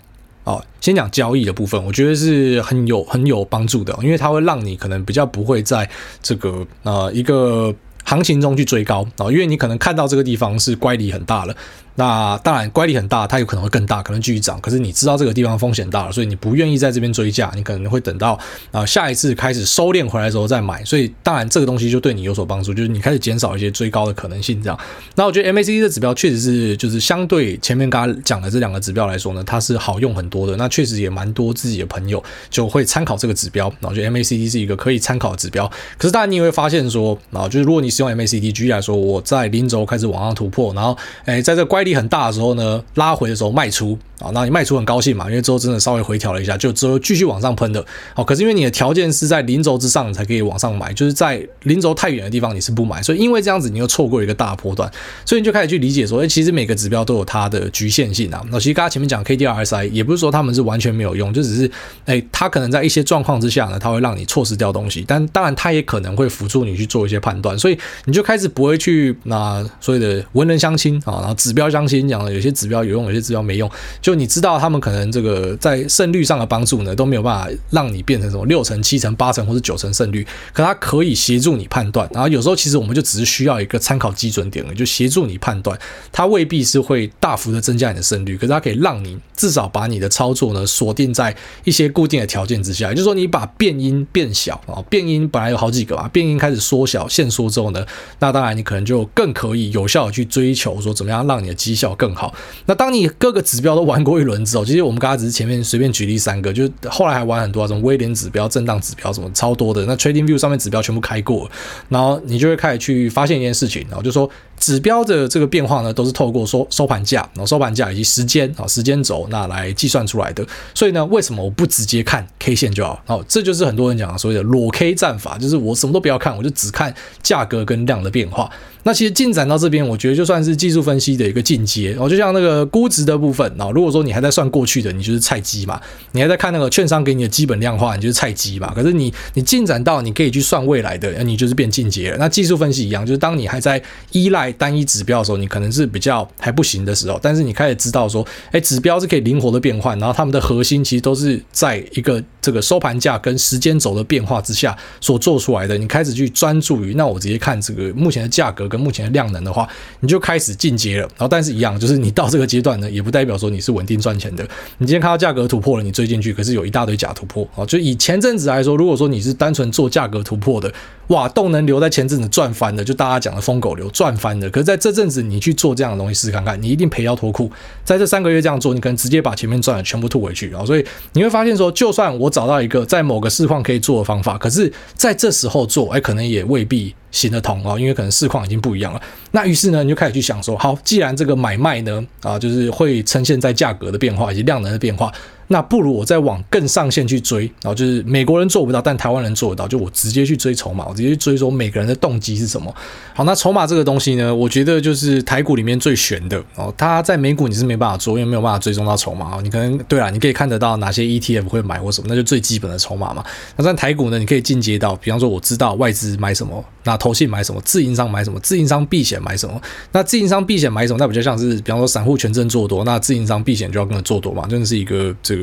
[0.50, 5.88] 哦，先讲交易的部分，我觉得是很有很有帮助的，因为它会让你可能比较不会在
[6.24, 7.72] 这个呃一个
[8.04, 11.56] 行情中去追高啊，因为你可能看到这个地方是乖离很大了。
[12.00, 14.58] 那当然，乖离很大，它有可能会更大，可能继续涨。
[14.62, 18.40] 可是你知道这个地方风险大了，所以你不愿意在这边追价，你可能会等到
[18.72, 20.82] 啊下一次开始收敛回来的时候再买。
[20.86, 24.64] 所以当然这个东西就对你有所帮助，就是你开始减少一些追高的可能性。
[24.64, 24.80] 这样，
[25.16, 30.56] 那我觉得 MACD 的指标确实是就是相对前面刚刚讲的这两个指标来说呢，它是好用很多的。
[30.56, 35.70] 那确实也蛮多自己的朋友就会参考这个指标，然后我觉得 MACD 是一个可以参考的指标。
[35.98, 45.30] 可是当然你也会发现说，啊，就是如果你使用 MACD，举例来说，我在零轴开始往上突破，然后哎在这乖离力很大的时候呢，拉回的时候卖出啊，那你卖出很高兴嘛？
[45.30, 47.84] 因为之后真的稍微回调了一下，就之后继续往上喷的。
[48.14, 54.92] 好，可是因为你的条件是在零轴之上才可以往上买，就是在零轴太远的地方你是不买，所以因为这样子你又错过一个大波段，
[55.26, 58.44] 所以你就开始去理解说，哎，其实每个指标都有它的局限性啊。
[58.52, 61.72] 那其实刚才前面讲 KD RSI 也不是说他们是完全没有用，就只是
[62.06, 72.50] 哎，它可能在一些状况之下呢，它会让你错失掉东西，但当然它也可能会辅助你去做一些判断，所以你就开始不会去那所谓的文人相亲啊，然后指标相轻讲的有些。
[72.60, 73.72] 指标有用，有些指标没用。
[74.02, 80.26] 就你知道，他们可能这个在胜率上的帮助呢，都没有办法让你变成什么六成、七成、八成或者九成胜率。
[80.52, 82.10] 可它可以协助你判断。
[82.12, 85.80] 然后有时候其实我们就只是需要一个参考基准点了，就协助你判断。
[86.12, 92.90] 它未必是会大幅的增加你的胜率，可是它可以让你至少把你的操作呢锁定在一些固定的条件之下。
[92.90, 97.86] 也就是说，你把变音变小啊，变音本来有好几个嘛，变音开始缩小、限缩之后呢，
[98.20, 102.34] 那当然你可能就更可以有效的去追求说怎么样让你的绩效更好。
[102.66, 109.86] 那当你各个指标都玩过一轮之后，其实我们刚才只是前面随便举例三个，就是后来还玩很多啊，什么威廉指标、震荡指标什么超多的。
[109.86, 111.50] 那 Trading View 上面指标全部开过，
[111.88, 114.28] 然后你就会开始去发现一件事情，然后就说
[114.60, 120.46] 指标的这个变化呢，都是透过收收盘价，然后收盘价以及时间啊时间轴那来计算出来的。
[120.76, 123.02] 所以呢，为什么我不直接看 K 线就好？
[123.08, 126.94] 哦，这就是很多人讲的所谓的裸 K 战法，就是我什么都不要看，我就只看
[127.24, 128.50] 价格跟量的变化。
[128.84, 131.94] 那其实进展到这边，我觉得就算是技术分析的一个进阶。
[132.00, 135.76] 哦，就像那个估值的部分啊，如果说你还在算过去的，你就是菜鸡嘛；
[136.14, 138.74] 你还在看那个券商给你的基本量化，你就是菜鸡嘛。
[138.74, 142.18] 可是你你进展到你可以去算未来的，你就是变进阶了。
[142.18, 143.82] 那技术分析一样，就是当你还在
[144.14, 155.78] 依赖在单一指标的时候，你可能是比较还不行的时候，但是你开始知道说，哎，指标是可以灵活的变换，然后他们的核心其实都是在一个这个收盘价跟时间轴的变化之下所做出来的。
[155.78, 159.68] 你开始去专注于，那我直接看这个目前的价格跟目前的量能的话，
[160.00, 161.08] 你就开始进阶了。
[161.18, 164.44] 然后，但是一样，就是你到这个阶段呢，也不代表说你是稳定赚钱的。
[164.78, 167.66] 你今天看到价格突破了，你追进去，可是有一大堆假突破啊。
[167.66, 170.72] 就以前阵子来说，如果说你是单纯做价格突破的，
[171.10, 174.50] 哇，动能流在前阵子赚翻了，就大家讲的疯狗流赚翻了。
[174.50, 177.52] 可是在这阵子你去做这样的东西试试看看，你一定赔腰脱裤。
[177.84, 180.64] 在这三个月这样做，你可能直接把前面赚的全部吐回去啊。
[180.64, 189.02] 所以你会发现说，就算我找到一个在某个市况可以做的方法，可是在这时候做，哎，可能也未必行得通啊，因为可能市况已经不一样了。
[189.32, 195.12] 那于是呢，你就开始去想说，好，既然这个买卖呢，啊，就是会呈现在价格的变化以及量能的变化。
[195.52, 202.74] 那不如我再往更上线去追，然后就是美国人做不到，但台湾人做得到，就我直接去追筹码，我直接去追说每个人的动机是什么。
[203.16, 206.74] 好，那筹码这个东西呢，我觉得就是台股里面最悬的哦。
[206.78, 209.42] 它在美股你是没办法做，因为没有办法追踪到筹码。
[209.42, 213.26] 你可能对啊，你可以看得到哪些 ETF 会买或什么，那就最基本的筹码嘛。
[213.56, 219.60] 那在台股呢，你可以进阶到，比方说我知道外资买什么，那投信买什么，自营商买什么，自营商避险买什么。
[219.92, 225.39] 那自营商避险买什么，那比较像是比方说散户权证做多，那自营商避险就要跟着做多嘛，真的是一个这个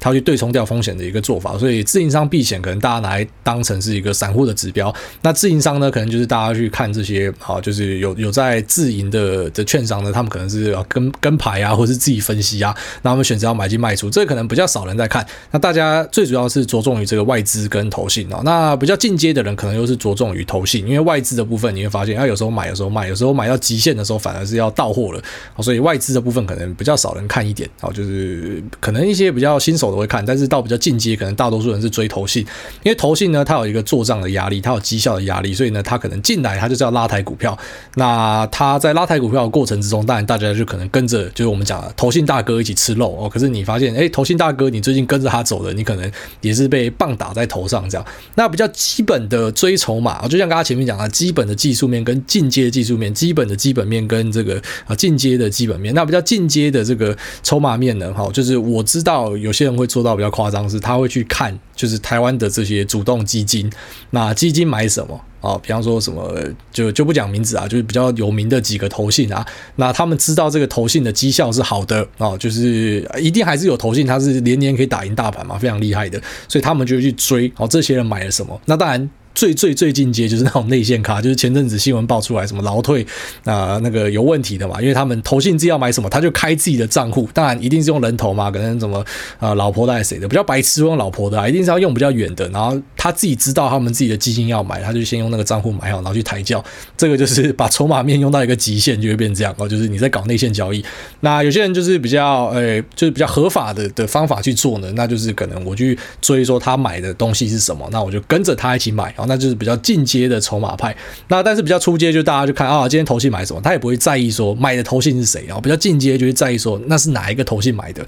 [0.00, 1.56] 他去对冲掉风险的一个做法。
[1.58, 8.00] 所以自营商避险可能大家拿来当成是一个散户的指标，那自营商呢，可能就是大家去看这些啊，就是。
[8.00, 15.26] 有有在自营的的券商呢，他们可能是要跟跟牌啊，或是自己分析啊，那他们选择要买进卖出，这可能比较少人在看。
[15.50, 25.22] 那大家最主要是着重于这个外资跟投信啊，那比较进阶的人可能又是着重于投信，因为外资的部分你会发现，啊，有时候买，有时候卖，有时候买到极限的时候反而是要到货了，
[25.58, 32.44] 所以外资的部分可能比较少人看一点啊，就是可能一些比较新手的会看，但是到比较进阶，可能大多数人是追投信，
[32.82, 37.58] 因为投信呢，它有一个做账的压力，它有绩效的压力，所以呢，它可能进来它就是要拉抬股票。
[37.94, 43.30] 那他在拉抬股票的过程之中，当然大家就可能跟着，就是我们讲的投信大哥一起吃肉哦。
[43.30, 48.06] 可是你发现，哎，投信大哥，你最近跟着他走的，你可能也是被棒打在头上这样。
[48.34, 55.94] 那比较基本的追筹码，就像刚刚前面讲的，基本的技术面跟进阶技术面，基本的基本面跟这个啊进阶的基本面。
[55.94, 63.70] 那比较进阶的这个筹码面呢，哈，就是我知道有些人会做到比较夸张，是他会去看，就是台湾的这些主动基金，
[64.10, 65.20] 那基金买什么？
[65.40, 66.38] 啊，比方说什么
[66.70, 78.60] 就就不讲名字啊，就是比较有名的几个投信啊，那他们知道这个投信的绩效是好的啊，就是一定还是有投信，它是年年可以打赢大盘嘛，非常厉害的，所以他们就去追哦，这些人买了什么？
[78.66, 79.10] 那当然。
[79.40, 83.06] 最最最进阶就是那种内线咖，就是前阵子新闻爆出来什么劳退
[83.46, 88.98] 啊、那个有问题的嘛，因为他们投信自己要买什么，他就开自己的账户，当然一定是用人头嘛，可能什么
[89.38, 96.62] 啊、呃、老婆的还是谁的，比较白痴用老婆的啊，一定是要用比较远的，然后他自己知道他们自己的基金要买，他就先用那个账户买好，然后去抬轿，
[96.98, 100.84] 这个就是把筹码面用到一个极限就会变这样哦，就是你在搞内线交易，
[101.20, 110.04] 那有些人就是比较诶、就是比较合法的的方法去做呢，那就是可能我去追说他买的东西是什么，那我就跟着他一起买，然后那就是比较进。
[110.10, 110.96] 阶的筹码派，
[111.28, 115.60] 那但是比较出阶就大家就看啊，今天投信买什么，他也不会在意说买的投信是谁啊。
[115.62, 118.04] 比较进阶就会在意说那是哪一个投信买的。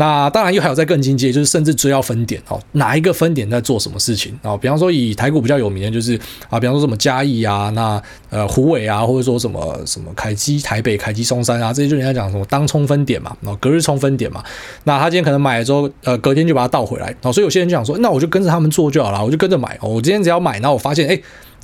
[0.00, 4.56] 那当然又还有在更进阶，就是甚至追到分点哦，哪一个分点在做什么事情啊？
[4.56, 14.42] 比方说以台股比较有名的，就是啊，比方说什么嘉义啊，那呃虎尾啊，或者说什么什么凯基台北、凯基松山啊，这些就人家讲什么当冲分点嘛，然后隔日冲分点嘛。
[14.84, 19.78] 那他今天可能买了之后，呃，隔天就把它倒回来，所以有些人就想说，那我就跟着他们做就好了，我就跟着买。
[19.82, 21.20] 我今天只要买，然后我发现，哎。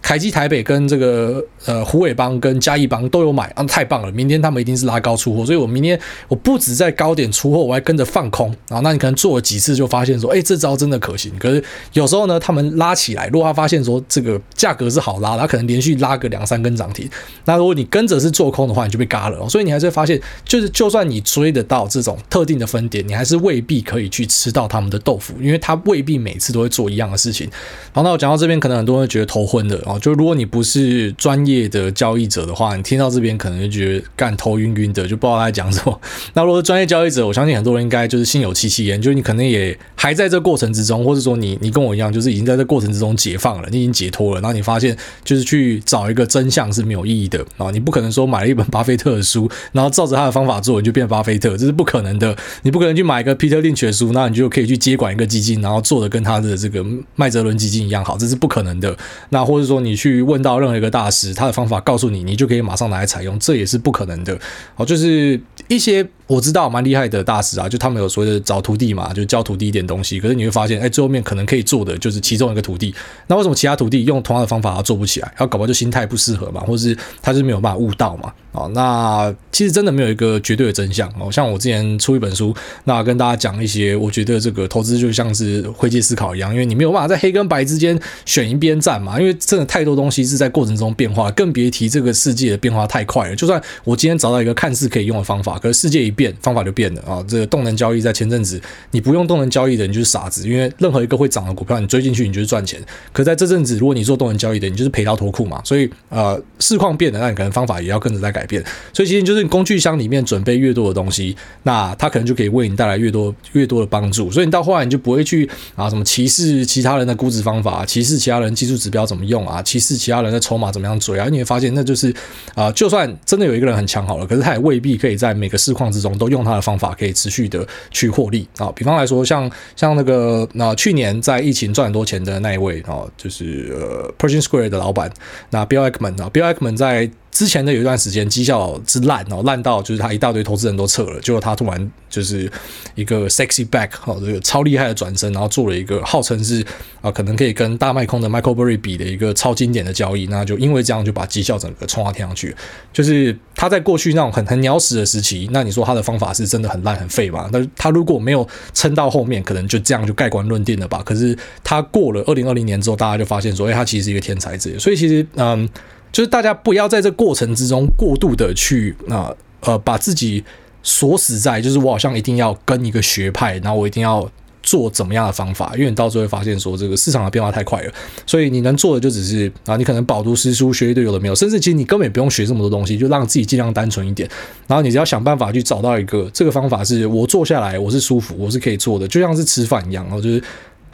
[0.06, 4.12] 凯基台北跟这个呃虎尾帮跟嘉义帮都有买啊，太棒了！
[4.12, 8.78] 明天他们一定是拉高出货，所以我明天我不止在高点出货，我还跟着放空啊。
[8.84, 11.32] 那你可能做了几次就发现说，哎，这招真的可行。
[11.40, 11.60] 可是
[11.92, 17.10] 有时候呢，他们拉起来，如果他发现说这个价格是好拉，他可能连续拉个两三根涨停。
[17.44, 19.48] 那如果你跟着是做空的话，你就被嘎了。
[19.48, 27.50] 所以你还是会发现，就是就算你追得到这种特定的分点，你还是未必可以去吃到他们的豆腐，因为他未必每次都会做一样的事情。
[27.90, 29.95] 好，那我讲到这边，可能很多人觉得头昏的啊。
[29.98, 36.00] 就如果你不是专业的交易者的话，你听到这边可能就觉得干头晕晕的，就不知道他在讲什么。
[36.34, 47.70] 那如果是专业交易者，我相信很多人应该就是心有戚戚焉，就是你可能也还在这过程之中，或者说你你跟我一样，就是已经在这过程之中解放了，你已经解脱了，然后你发现就是去找一个真相是没有意义的啊！
[47.70, 52.36] 你不可能说买了一本巴菲特的书，然后照着他的方法做，你就变巴菲特，这是不可能的。
[52.62, 58.96] 你不可能去买一个 Peter Lynch 的书，那你就可以去接管一个基金，然后做的跟他的这个麦哲伦基金一样好，这是不可能的。
[59.30, 64.38] 那或者说你去问到任何一个大师，他的方法告诉你，你就可以马上拿来采用，这也是不可能的。
[64.74, 70.18] 好，就是一些我知道蛮厉害的大师啊，就他们有所谓的找徒弟嘛，就教徒弟一点东西。
[70.18, 72.94] 可是你会发现，哎，最后面可能可以做的就是其中一个徒弟。
[73.28, 75.32] 那为什么其他徒弟用同样的方法他做不起来？
[75.36, 78.32] 他搞不好就心态不适合嘛，或者是他就没有办法悟道嘛？
[78.52, 81.30] 啊，那其实真的没有一个绝对的真相哦。
[81.30, 89.20] 像我之前出一本书，那跟大家讲一些，我觉得这个投资就像是灰阶思考一样，因为你没有办法在黑跟白之间选一边站嘛。
[89.20, 93.36] 因为真的太多东西是在过程中变化，更别提这个世界的变化太快了。
[93.36, 97.24] 就算我今天找到一个看似可以用的方法，可是世界一变，方法就变了啊！
[97.28, 102.80] 这个动能交易在前阵子，你不用动能交易的，你就是傻子，因为任何一个会涨的股票，你追进去，你就是赚钱。
[103.12, 105.60] 可在这阵子，如果你做动能交易的，你就是赔到脱裤嘛。
[105.62, 108.64] 所以呃，市况变了，那你可能方法也要跟着在改变。
[108.92, 114.30] 所以其实就是你工具箱里面准备越多的东西，那它可能就可以为你带来越多越多的帮助。
[114.30, 121.26] 所以你到后来你就不会去啊什么歧视其他人的估值方法，歧视其他人技术指标怎么用啊，歧视其他人的筹码怎么样追啊。
[121.30, 122.14] 你会发现，那就是
[122.54, 128.70] 啊，就算真的有一个人很强好了，可是他也未必可以在每个市况之中都用他的方法可以持续的去获利啊。
[128.76, 135.10] 比方来说，像像那个那去年在疫情赚很多钱的那一位啊，就是呃 Pershing Square 的老板，
[135.50, 137.10] 那 Bill Ackman 啊，Bill Ackman 在。
[137.36, 142.50] 之前的有一段时间绩效之烂哦，烂到就是他一大堆投资人都撤了，结果他突然就是
[142.94, 146.64] 一个 sexy back 哦，这个超厉害的转身，然后做了一个号称是
[147.02, 152.56] 啊可能可以跟大卖空的 Michael Burry 比的一个超经典的交易，那就因为这样就把绩效整个冲到天上去。
[152.90, 157.50] 就是他在过去那种很很鸟屎的时期，那你说他的方法是真的很烂很废嘛？
[157.52, 161.02] 但是他如果没有撑到后面，可能就这样就盖棺论定了吧？
[161.04, 164.70] 可是他过了二零二零年之后，大家就发现说，哎，他其实是一个天才者。
[164.78, 165.68] 所以其实嗯。
[166.16, 170.42] 就是大家不要在这过程之中过度的去啊呃，把自己
[170.82, 174.26] 锁死在，就是我好像一定要跟一个学派，然后我一定要
[174.62, 177.92] 做怎么样的方法，因为你到最后会发现说这个市场的变化太快了，
[178.26, 184.26] 所以你能做的就只是啊，你可能饱读诗书学一堆有的没有，甚至其实你根本不用学这么多东西，就让自己尽量单纯一点，
[184.66, 190.42] 然后你只要想办法去找到一个这个方法是我坐下来我是舒服，我是可以做的，就像是吃饭一样，然后就是。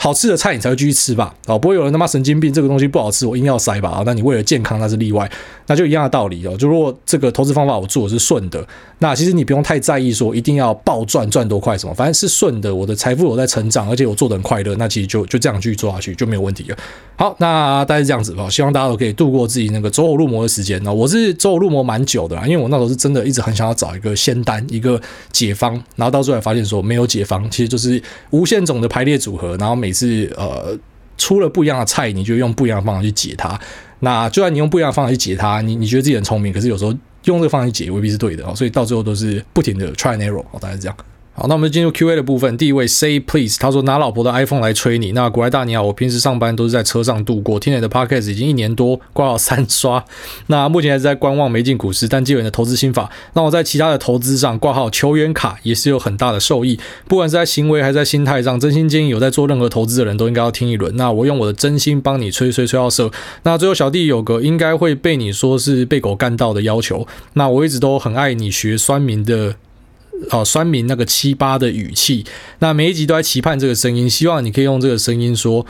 [0.03, 5.31] 好吃的菜你才会继续吃吧，啊，不会有人他妈神经病，这个东西不好吃，我硬要塞吧，啊，那你为了健康那是例外，
[5.69, 6.57] 那就一样的道理哦。
[6.57, 8.67] 就如果这个投资方法我做的是顺的，
[8.99, 16.77] 那其实你不用太在意说一定要暴赚赚多快什么，反正是顺的，我的财富有在成长，而且我做的很快乐，那其实就就这样继续做下去就没有问题了。
[17.15, 20.83] 好，那大概是这样子吧，希望大家都可以度过自己那个走火入魔的时间。
[20.83, 30.79] 那我是走火入魔蛮久的啦，因为我那时候是真的一直很想要找一个仙丹，一个解方，然后到最后发现说没有解方，其实就是无限种的排列组合，然后每是呃。
[31.19, 33.57] 出了不一样的菜，你就用不一样的方法去解它。
[34.01, 36.93] 那就算你用不一样的方法去解它，你你觉得自己很聪明，可是有时候
[37.27, 38.53] 用这个方法去解未必是对的哦。
[38.57, 40.97] 所以到最后都是不停的 try narrow，哦，大概是这样。
[41.35, 42.59] 好，那我们进入 Q&A 的部分。
[42.59, 45.13] 第一位 Say Please，他说拿老婆的 iPhone 来吹你。
[45.13, 47.59] 那国外大你好，我平时上班都是在车上度过。
[47.59, 50.05] 听你的 Podcast 已经一年多，挂了三刷。
[50.49, 56.79] 那目前还是在观望没进股市，但基本的投资心法，那我在其他的投资上挂号球员卡也是有很大的受益。
[57.09, 60.95] 不管是在行为还是在心态上，真心建议有在做任何投资的人都应该要听一轮。
[60.97, 63.11] 那我用我的真心帮你吹吹吹到色。
[63.45, 67.07] 那最后小弟有个应该会被你说是被狗干到的要求。
[67.33, 69.57] 那我一直都很爱你学酸民的。
[70.31, 72.25] 哦，酸民那个七八的语气，
[72.61, 75.67] 那每一集都在期盼这个声音，希望你可以用这个声音说。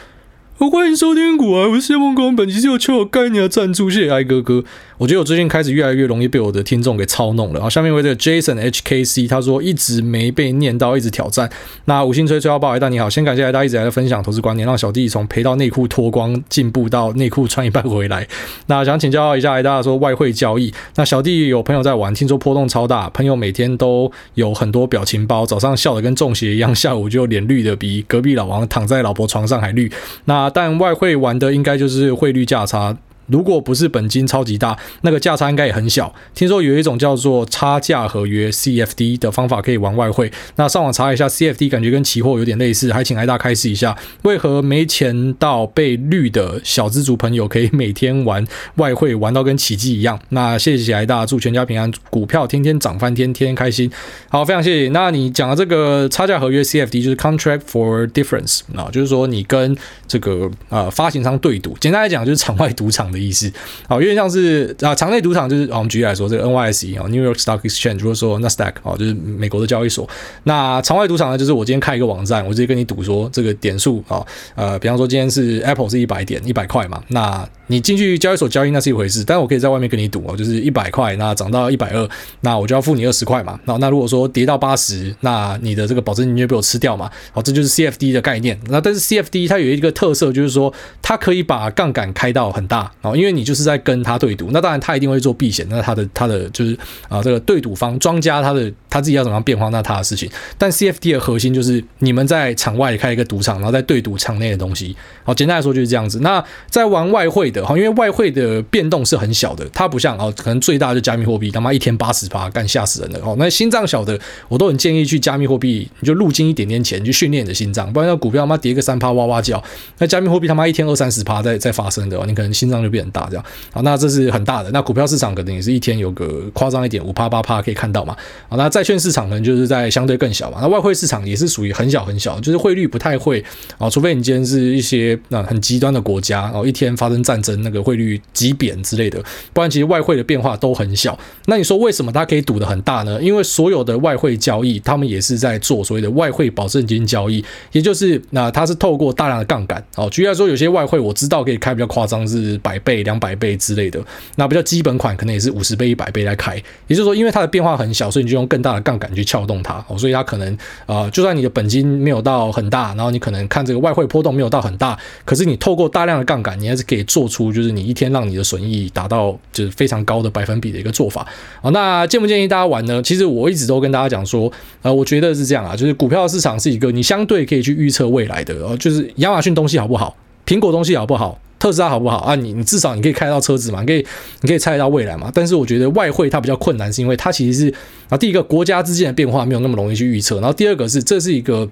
[0.59, 2.37] 我欢迎收听股癌，我是谢孟光。
[2.37, 4.63] 本期是由秋有概念的赞助，谢谢艾哥哥。
[5.03, 7.55] 我觉得我最近开始越来越容易被我的听众给操弄了。
[7.55, 11.51] 然后下面为这个 Jason HKC，他说一直没被念到，一直挑战。
[11.87, 18.25] 那五星吹吹到爆，艾大你好，先感谢大家一直在分享投资观念，让小弟从赔到内裤脱光进步到内裤穿一半回来。
[18.69, 29.91] 那想请教一下大家说外汇交易，那小弟有朋友在玩，听说波动超大，朋友每天都有很多表情包，早上笑得跟中邪一样，下午就脸绿的比隔壁老王躺在老婆床上还绿。
[30.27, 32.97] 那但外汇玩的应该就是汇率价差。
[33.33, 36.15] 如果不是本金超级大，那个价差应该也很小。
[36.35, 40.31] 听说有一种叫做差价合约 （CFD） 的方法可以玩外汇。
[40.57, 50.19] 那上网查一下，CFD 感觉跟期货有点类似，还请艾大开示一下，为何没钱到被绿的小资族朋友可以每天玩外汇玩到跟奇迹一样？
[50.31, 53.91] 那谢谢艾大，祝全家平安，股票天天涨翻天，天天开心。
[54.29, 54.89] 好，非常谢谢。
[54.89, 59.77] 那你讲的这个差价合约 CFD 就是 Contract for Difference 啊，就是说你跟
[60.09, 63.13] 这个呃发行商对赌，简单来讲就是场外赌场。
[63.13, 63.51] 的意思，
[63.89, 70.09] 好，有点像是啊，场内赌场就是，我们举例来说，这个 NYSE 啊，New York Stock Exchange，如果说 Nasdaq 啊，就是美国的交易所。
[70.45, 82.09] 那场外赌场呢，就是我今天开一个网站，我直接跟你赌说，这个点数啊，呃，比方说今天是 Apple 是一百点，一百块嘛，那你进去交易所交易那是一回事，但我可以在外面跟你赌哦，就是一百块，那涨到一百二，
[82.41, 83.59] 那我就要付你二十块嘛。
[83.65, 87.11] 那那如果说跌到八十，那你的这个保证金就被我吃掉嘛。
[87.33, 88.59] 好，这就是 CFD 的概念。
[88.69, 92.91] 那但是 CFD 它有一个特色，就是说它可以把杠杆开到很大。
[93.03, 96.77] 哦，因为你就是在跟他对赌，那当然他一定会做避险，那他的他的就是
[97.09, 100.31] 啊这个对赌方庄家他的他自己要怎么样变化，那他的事情。
[100.57, 104.97] 但 CFD 的核心就是你们在场外开一个赌场，然后在对赌场内的东西。
[105.25, 106.21] 好，简单来说就是这样子。
[106.21, 113.35] 那在玩外汇的哈，因为外汇的变动是很小的，它不像哦，可能最大就加密货币，他妈一天八十趴，干吓死人了哦。
[113.39, 119.63] 那心脏小的，我都很建议去加密货币，你就入金一点点钱去训练你的心脏，不然那股票他妈跌个三趴哇哇叫。
[119.99, 123.45] 那加密货币他妈一天二三十趴在在发生的，你可能心脏就变大这样。
[123.73, 124.71] 好，那这是很大的。
[124.71, 128.17] 那股票市场可能也是一天有个夸张一点五趴八趴可以看到嘛。
[128.49, 130.59] 好，那债券市场可能就是在相对更小嘛。
[130.61, 133.45] 那外汇市场也是属于很小很小，就是汇率不太会
[133.79, 139.23] 啊，除非你今天是一些那很极端的国家，哦一天发生战争，那个汇率急贬之类的，
[139.53, 141.19] 不然其实外汇的变化都很小。
[141.47, 143.21] 那你说为什么它可以赌得很大呢？
[143.23, 149.83] 因为所有的外汇交易，他们也是在做所谓的外汇保证金交易，也就是那它是透过大量的杠杆。
[149.97, 154.01] 哦，举例来说，有些外汇我知道可以开比较夸张，是百倍、两百倍之类的。
[154.37, 156.57] 那比较基本款可能也是五十倍、一百倍来开。
[156.87, 159.85] 也就是说，因为它的变化很小，所以你就用更大的杠杆去撬动它。
[159.89, 160.57] 哦，所以它可能
[160.87, 171.27] 啊、就算你的本金没有到很大，然后你可能看这个外汇波动没有到很大，可是你透过大量的杠杆，你还是可以做出就是你一天让你的损益达到就是非常高的百分比的一个做法。
[171.61, 173.03] 好，那建不建议大家玩呢？
[173.03, 174.51] 其实我一直都跟大家讲说，
[174.83, 180.17] 呃，我觉得是这样啊，就是股票市场是一个你相对可以去预测未来的，哦，就是亚马逊东西好不好，
[180.47, 182.35] 苹果东西好不好，特斯拉好不好啊？
[182.35, 184.05] 你你至少你可以开到车子嘛，你可以
[184.41, 185.31] 你可以猜得到未来嘛。
[185.33, 187.75] 但是我觉得外汇它比较困难，是因为它其实是
[188.09, 191.71] 啊，第一个国家之间的变化没有那么容易去预测，然后第二个是这是一个。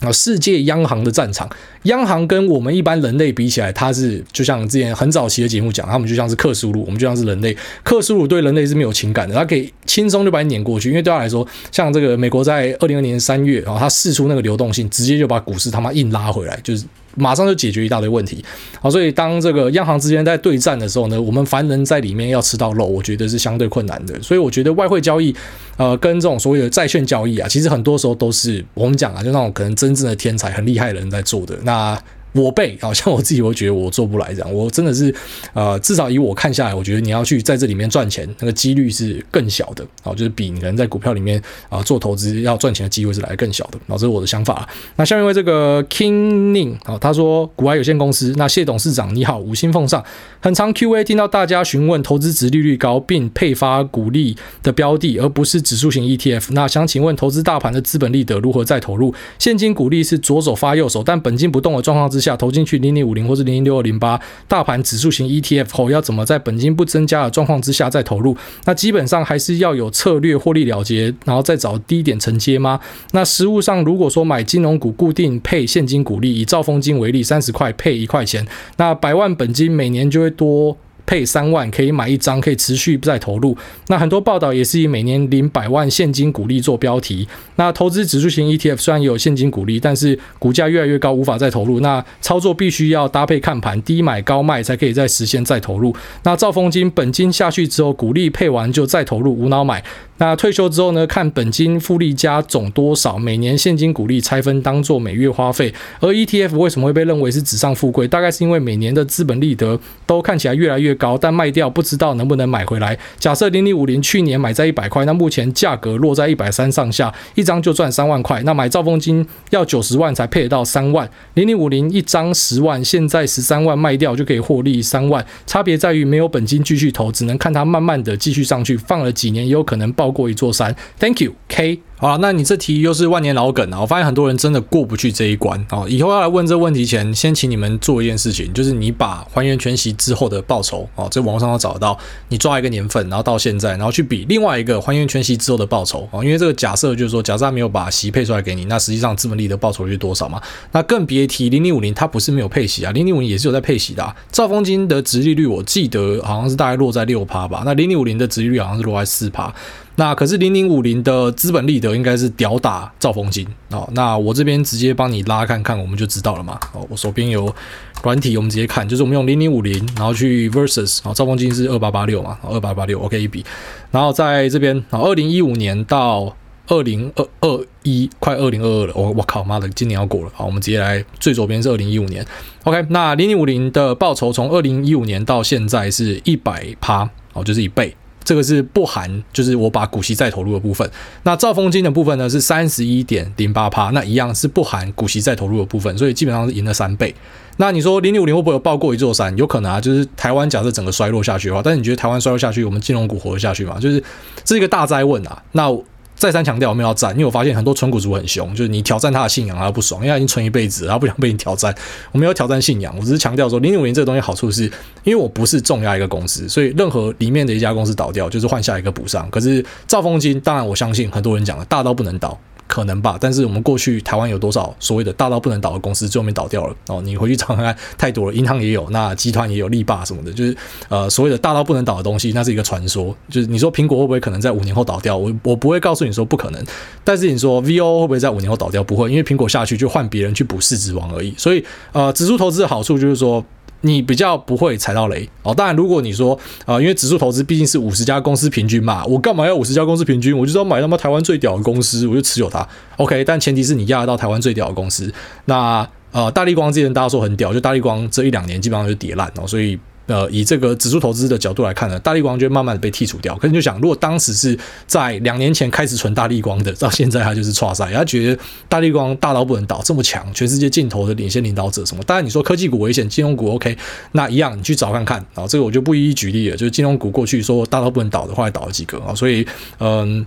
[0.00, 1.48] 啊，世界央行的战场，
[1.84, 7.56] 央行跟我们一般人类比起来，它是就像之前很早期的节目讲，他们就像是克苏鲁，我们就像是人类。
[7.82, 16.84] 克苏鲁对人类是没有情感的，它可以轻松就把你碾过去，因为对他来说，像这个美国在二零二零年三月，然后它释出那个流动性，直接就把股市他妈硬拉回来，就是。
[17.16, 18.44] 马上就解决一大堆问题，
[18.80, 24.20] 好，所以当这个央行之间在对战的时候呢，我们凡人在里面要吃到肉，我觉得是相对困难的。
[24.22, 25.34] 所以我觉得外汇交易，
[25.76, 31.56] 呃，跟这种所谓的债券交易啊，其实很多时候都是我们讲啊，就那种可能真正的天才、很厉害的人在做的。
[31.62, 31.98] 那。
[32.42, 35.14] 我背，好像我自己会觉得我做不来这样，我真的是，
[35.54, 44.68] 呃，至少以我看下来，我觉得你要去在这里面赚钱，那个几率是更小的，好，就是比你可能在股票里面啊做投资要赚钱的机会是来的更小的，好这是我的想法。
[44.96, 50.04] 那下面为这个 King Ning 好，他说股外有限公司，那谢董事长你好，五星奉上。
[50.40, 56.48] 很常 Q&A 听到大家询问投资值利率高并配发股利的标的，而不是指数型 ETF。
[56.50, 59.12] 那想请问投资大盘的资本利得如何再投入？
[59.38, 62.25] 现金股利是左手发右手，但本金不动的状况之下。
[62.26, 68.36] 下投进去零零五零或是零零六二零八大盘指数型 ETF 后，要怎么在本金不增加的状况之下再投入？
[68.64, 72.80] 那基本上还是要有策略获利了结，然后再找低点承接吗？
[73.12, 78.46] 那实物上，如果说买金融股固定配现金股利，以兆丰金为例，三十块配一块钱，
[78.76, 80.76] 那百万本金每年就会多。
[81.06, 83.56] 配三万可以买一张，可以持续再投入。
[83.86, 87.26] 那很多报道也是以每年领百万现金股利做标题。
[87.54, 91.80] 那投资指数型 ETF 虽然有现金股利，但是股价越来越高，无法再投入。
[91.80, 95.94] 那操作必须要搭配看盘，低买高卖才可以再实现再投入。
[96.24, 99.82] 那兆丰金本金下去之后，股利配完就再投入，无脑买。
[100.18, 101.06] 那退休之后呢？
[101.06, 105.72] 看本金复利加总多少，每年现金股利拆分当做每月花费。
[106.00, 108.08] 而 ETF 为什么会被认为是纸上富贵？
[108.08, 112.98] 大概是因为每年的资本利得都看起来越来越高，但卖掉不知道能不能买回来。
[113.18, 118.42] 假设零零五零去年买在一百块，那目前价格落在一百三上下，一张就赚三万块。
[118.44, 125.22] 那买兆丰金要九十万才配得到三万，零零五零一张十万，现在十三万卖掉就可以获利三万。
[125.46, 130.05] 差别在于没有本金继续投，只能看它慢慢的继续上去，放了几年也有可能爆。
[130.06, 131.80] 超过一座山，Thank you, K。
[131.98, 133.80] 好了，那你这题又是万年老梗啊！
[133.80, 135.86] 我发现很多人真的过不去这一关啊！
[135.88, 150.38] 以后要来问这问题前，先请你们做一件事情，就是你把还原全息之后的报酬啊，在网络上都找到，你抓一个年份，然后到现在，然后去比另外一个还原全息之后的报酬啊，因为这个假设就是说，假设他没有把息配出来给你，那实际上资本利的报酬是多少嘛？
[150.72, 154.14] 那更别提零零五零，它不是没有配息啊，零零五零也是有在配息的啊。
[154.30, 159.50] 兆丰金的殖利率我记得好像是大概落在六趴吧，那零零五零的殖利率好像是落在四趴。
[159.98, 163.88] 那可是零零五零的资本利的得应该是屌打兆丰金哦。
[163.92, 166.58] 那我这边直接帮你拉看看，我们就知道了嘛。
[166.72, 167.54] 哦，我手边有
[168.02, 173.44] 软体，我们直接看，就是我们用零零五零，然后去 versus 啊，兆丰金是二八八六嘛，二八八六 OK 一比，
[173.90, 176.36] 然后在这边啊，二零一五年到
[176.68, 180.30] 二零二二一，快二零二二了，我我靠妈的，今年要过了。
[180.34, 182.24] 好，我们直接来最左边是二零一五年
[182.64, 187.94] ，OK，那零零五零的报酬从二零一五年到现在是一百趴，哦，就是一倍。
[188.26, 190.90] 这个是不含就是我把股息再投入的部分。
[191.22, 197.14] 那兆丰金的部分呢是三十一点零八趴，那一样是不含股息再投入的部分，所以基本上是赢了三倍。
[197.58, 199.34] 那你说零零五零会不会有爆过一座山？
[199.36, 203.78] 有可能啊，就是台湾假设整个衰落下去的话，但是你觉得台湾衰落下去，我们金融股活得下去吗？
[203.80, 203.98] 就是
[204.44, 205.42] 这是一个大灾问啊。
[205.52, 205.70] 那
[206.16, 211.74] 再三强调，我们要战，因为我发现很多存股族很凶，就是你挑战他的信仰，他不爽，因为他已经存一辈子，他不想被你挑战。
[212.10, 214.64] 我没有挑战信仰，我只是强调说，零零五零这个东西好处是，
[215.04, 219.30] 因为我不是重压一个公司，所以任何里面的一家公司倒掉，就是换下一个补上。
[219.30, 222.38] 可是兆丰金，当然我相信很多人讲了，大到不能倒。
[222.66, 227.00] 可能吧，但是我们过去台湾有多少所谓的大到不能倒的公司最后面倒掉了哦？
[227.02, 230.56] 你回去查看看，太多了，银行也有，那集团也有，力霸什么的，就是
[230.88, 233.16] 呃所谓的大到不能倒的东西，那是一个传说。
[233.28, 235.16] 就是你说苹果会不会可能在五年后倒掉？
[235.16, 236.64] 我我不会告诉你说不可能，
[237.04, 238.82] 但是你说 VO 会不会在五年后倒掉？
[238.82, 241.34] 不会，因为苹果下去就换别人去补市值王而已。
[241.36, 243.44] 所以呃，指数投资的好处就是说。
[243.82, 245.54] 你比较不会踩到雷哦。
[245.54, 250.36] 当然，如果你说啊、因为指数投资毕竟是五十家公司平均嘛，我干嘛要五十家公司平均？
[250.36, 252.66] 我就要买他妈台湾最屌的公司，我就持有它。
[252.96, 255.12] OK，但前提是你压得到台湾最屌的公司。
[255.44, 259.78] 那呃，大力光之前大家说很屌，就大力光这一两年基本上就跌烂哦，所以。
[260.06, 263.34] 呃，以这个指数投资的角度来看呢，大立光就会慢慢的被剔除掉。
[263.36, 272.02] 可是你就想，如果当时是在两年前开始存大立光的，到现在他就是剉赛，他觉得大立光大到不能倒，这么强，全世界镜头的领先领导者什么？
[272.04, 273.76] 当然你说科技股危险，金融股 OK，
[274.12, 275.46] 那一样你去找看看啊。
[275.48, 279.14] 这个我就不一一举例了，就是金融股过去说大到不能倒的，后来倒了几个啊。
[279.14, 279.46] 所以
[279.78, 280.24] 嗯。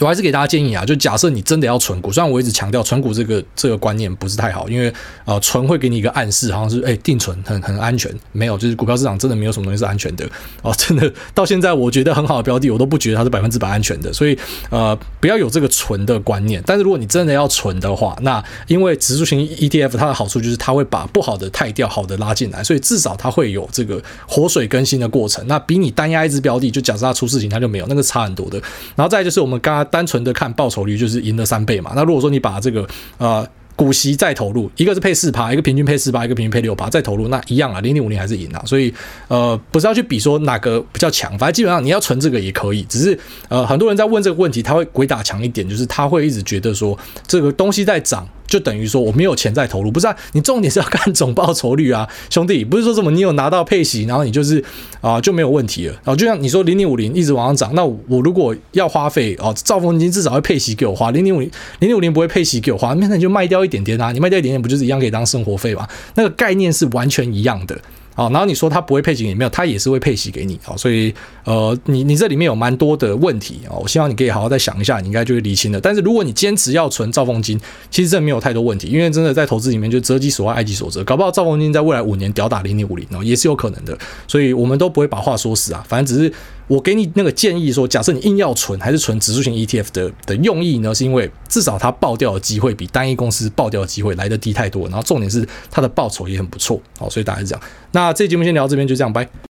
[0.00, 4.92] 我还是给大家建议啊，就假设你真的要存股，虽然我一直强调存股这个这个观念不是太好，因为
[5.24, 10.26] 呃存会给你一个暗示，好像是哎定存很很安全，没有，就是股票市场真的没有什么东西是安全的
[10.62, 14.36] 哦，真的到现在我觉得很好的标的，我都不觉得它是百分之百安全的，所以
[14.70, 16.62] 呃不要有这个存的观念。
[16.66, 25.46] 但是如果你真的要存的话，那因为指数型 ETF 它的好处就是它会把不好的汰掉，好的拉进来，所以至少它会有这个活水更新的过程。
[25.46, 28.58] 那比你单压一只标的，就假设它出事情，它就没有，那个差很多的。
[28.96, 29.81] 然后再就是我们刚刚。
[29.84, 31.92] 单纯的看报酬率就是赢了三倍嘛。
[31.94, 32.86] 那如果说你把这个
[33.18, 38.62] 呃股息再投入，一个是配四趴，一个平均配四趴，一个平均配六趴，再投入，那一样啊，零点五零还是赢啊。
[38.66, 38.92] 所以
[39.28, 42.82] 呃不是要去比说哪个比较强，反正基本上你要存这个也可以。
[42.84, 43.18] 只是
[43.48, 48.28] 呃很多人在问这个问题，他会鬼打墙一点，就是他会一直觉得说这个东西在涨。
[48.52, 50.14] 就等于说我没有钱在投入，不是啊？
[50.32, 54.62] 你重点是要看总报酬率啊，兄弟，不是说什么你有拿到配息，然后你就是
[55.00, 55.94] 啊、就没有问题了。
[55.94, 65.88] 然后就像你说零零五零一直往上涨，那我如果要花费哦，兆丰金至少会配息给我花，零零五零零零五零不会配息给我花，那你就卖掉一点点啊，你卖掉一点点不就是一样可以当生活费吗？
[66.16, 67.80] 那个概念是完全一样的。
[68.14, 70.58] 好，然后你说他不会配息，也没有，他也是会配息给你。
[70.62, 75.80] 好，所以呃，你你这里面有蛮多的问题啊，我希望你可以好好再想一下，你应该就会理清了。
[75.80, 77.58] 但是如果你坚持要存兆丰金，
[77.90, 83.96] 其实这没有太多问题，因为真的在投资里面就择己所爱，爱己所择，搞不好兆丰金在未来五年屌打零零五零哦，也是有可能的。
[84.28, 86.32] 所以我们都不会把话说死啊，反正只是。
[86.68, 90.94] 我给你那个建议说，假设你硬要存，还是存指数型 ETF 的的用意呢？
[90.94, 97.62] 是因为至少它爆掉的机会比单一公司爆掉的机会来得低太多，然后重点是它的报酬也很不错，好，所以大家是这样。
[97.92, 99.51] 那这节目先聊到这边，就这样，拜。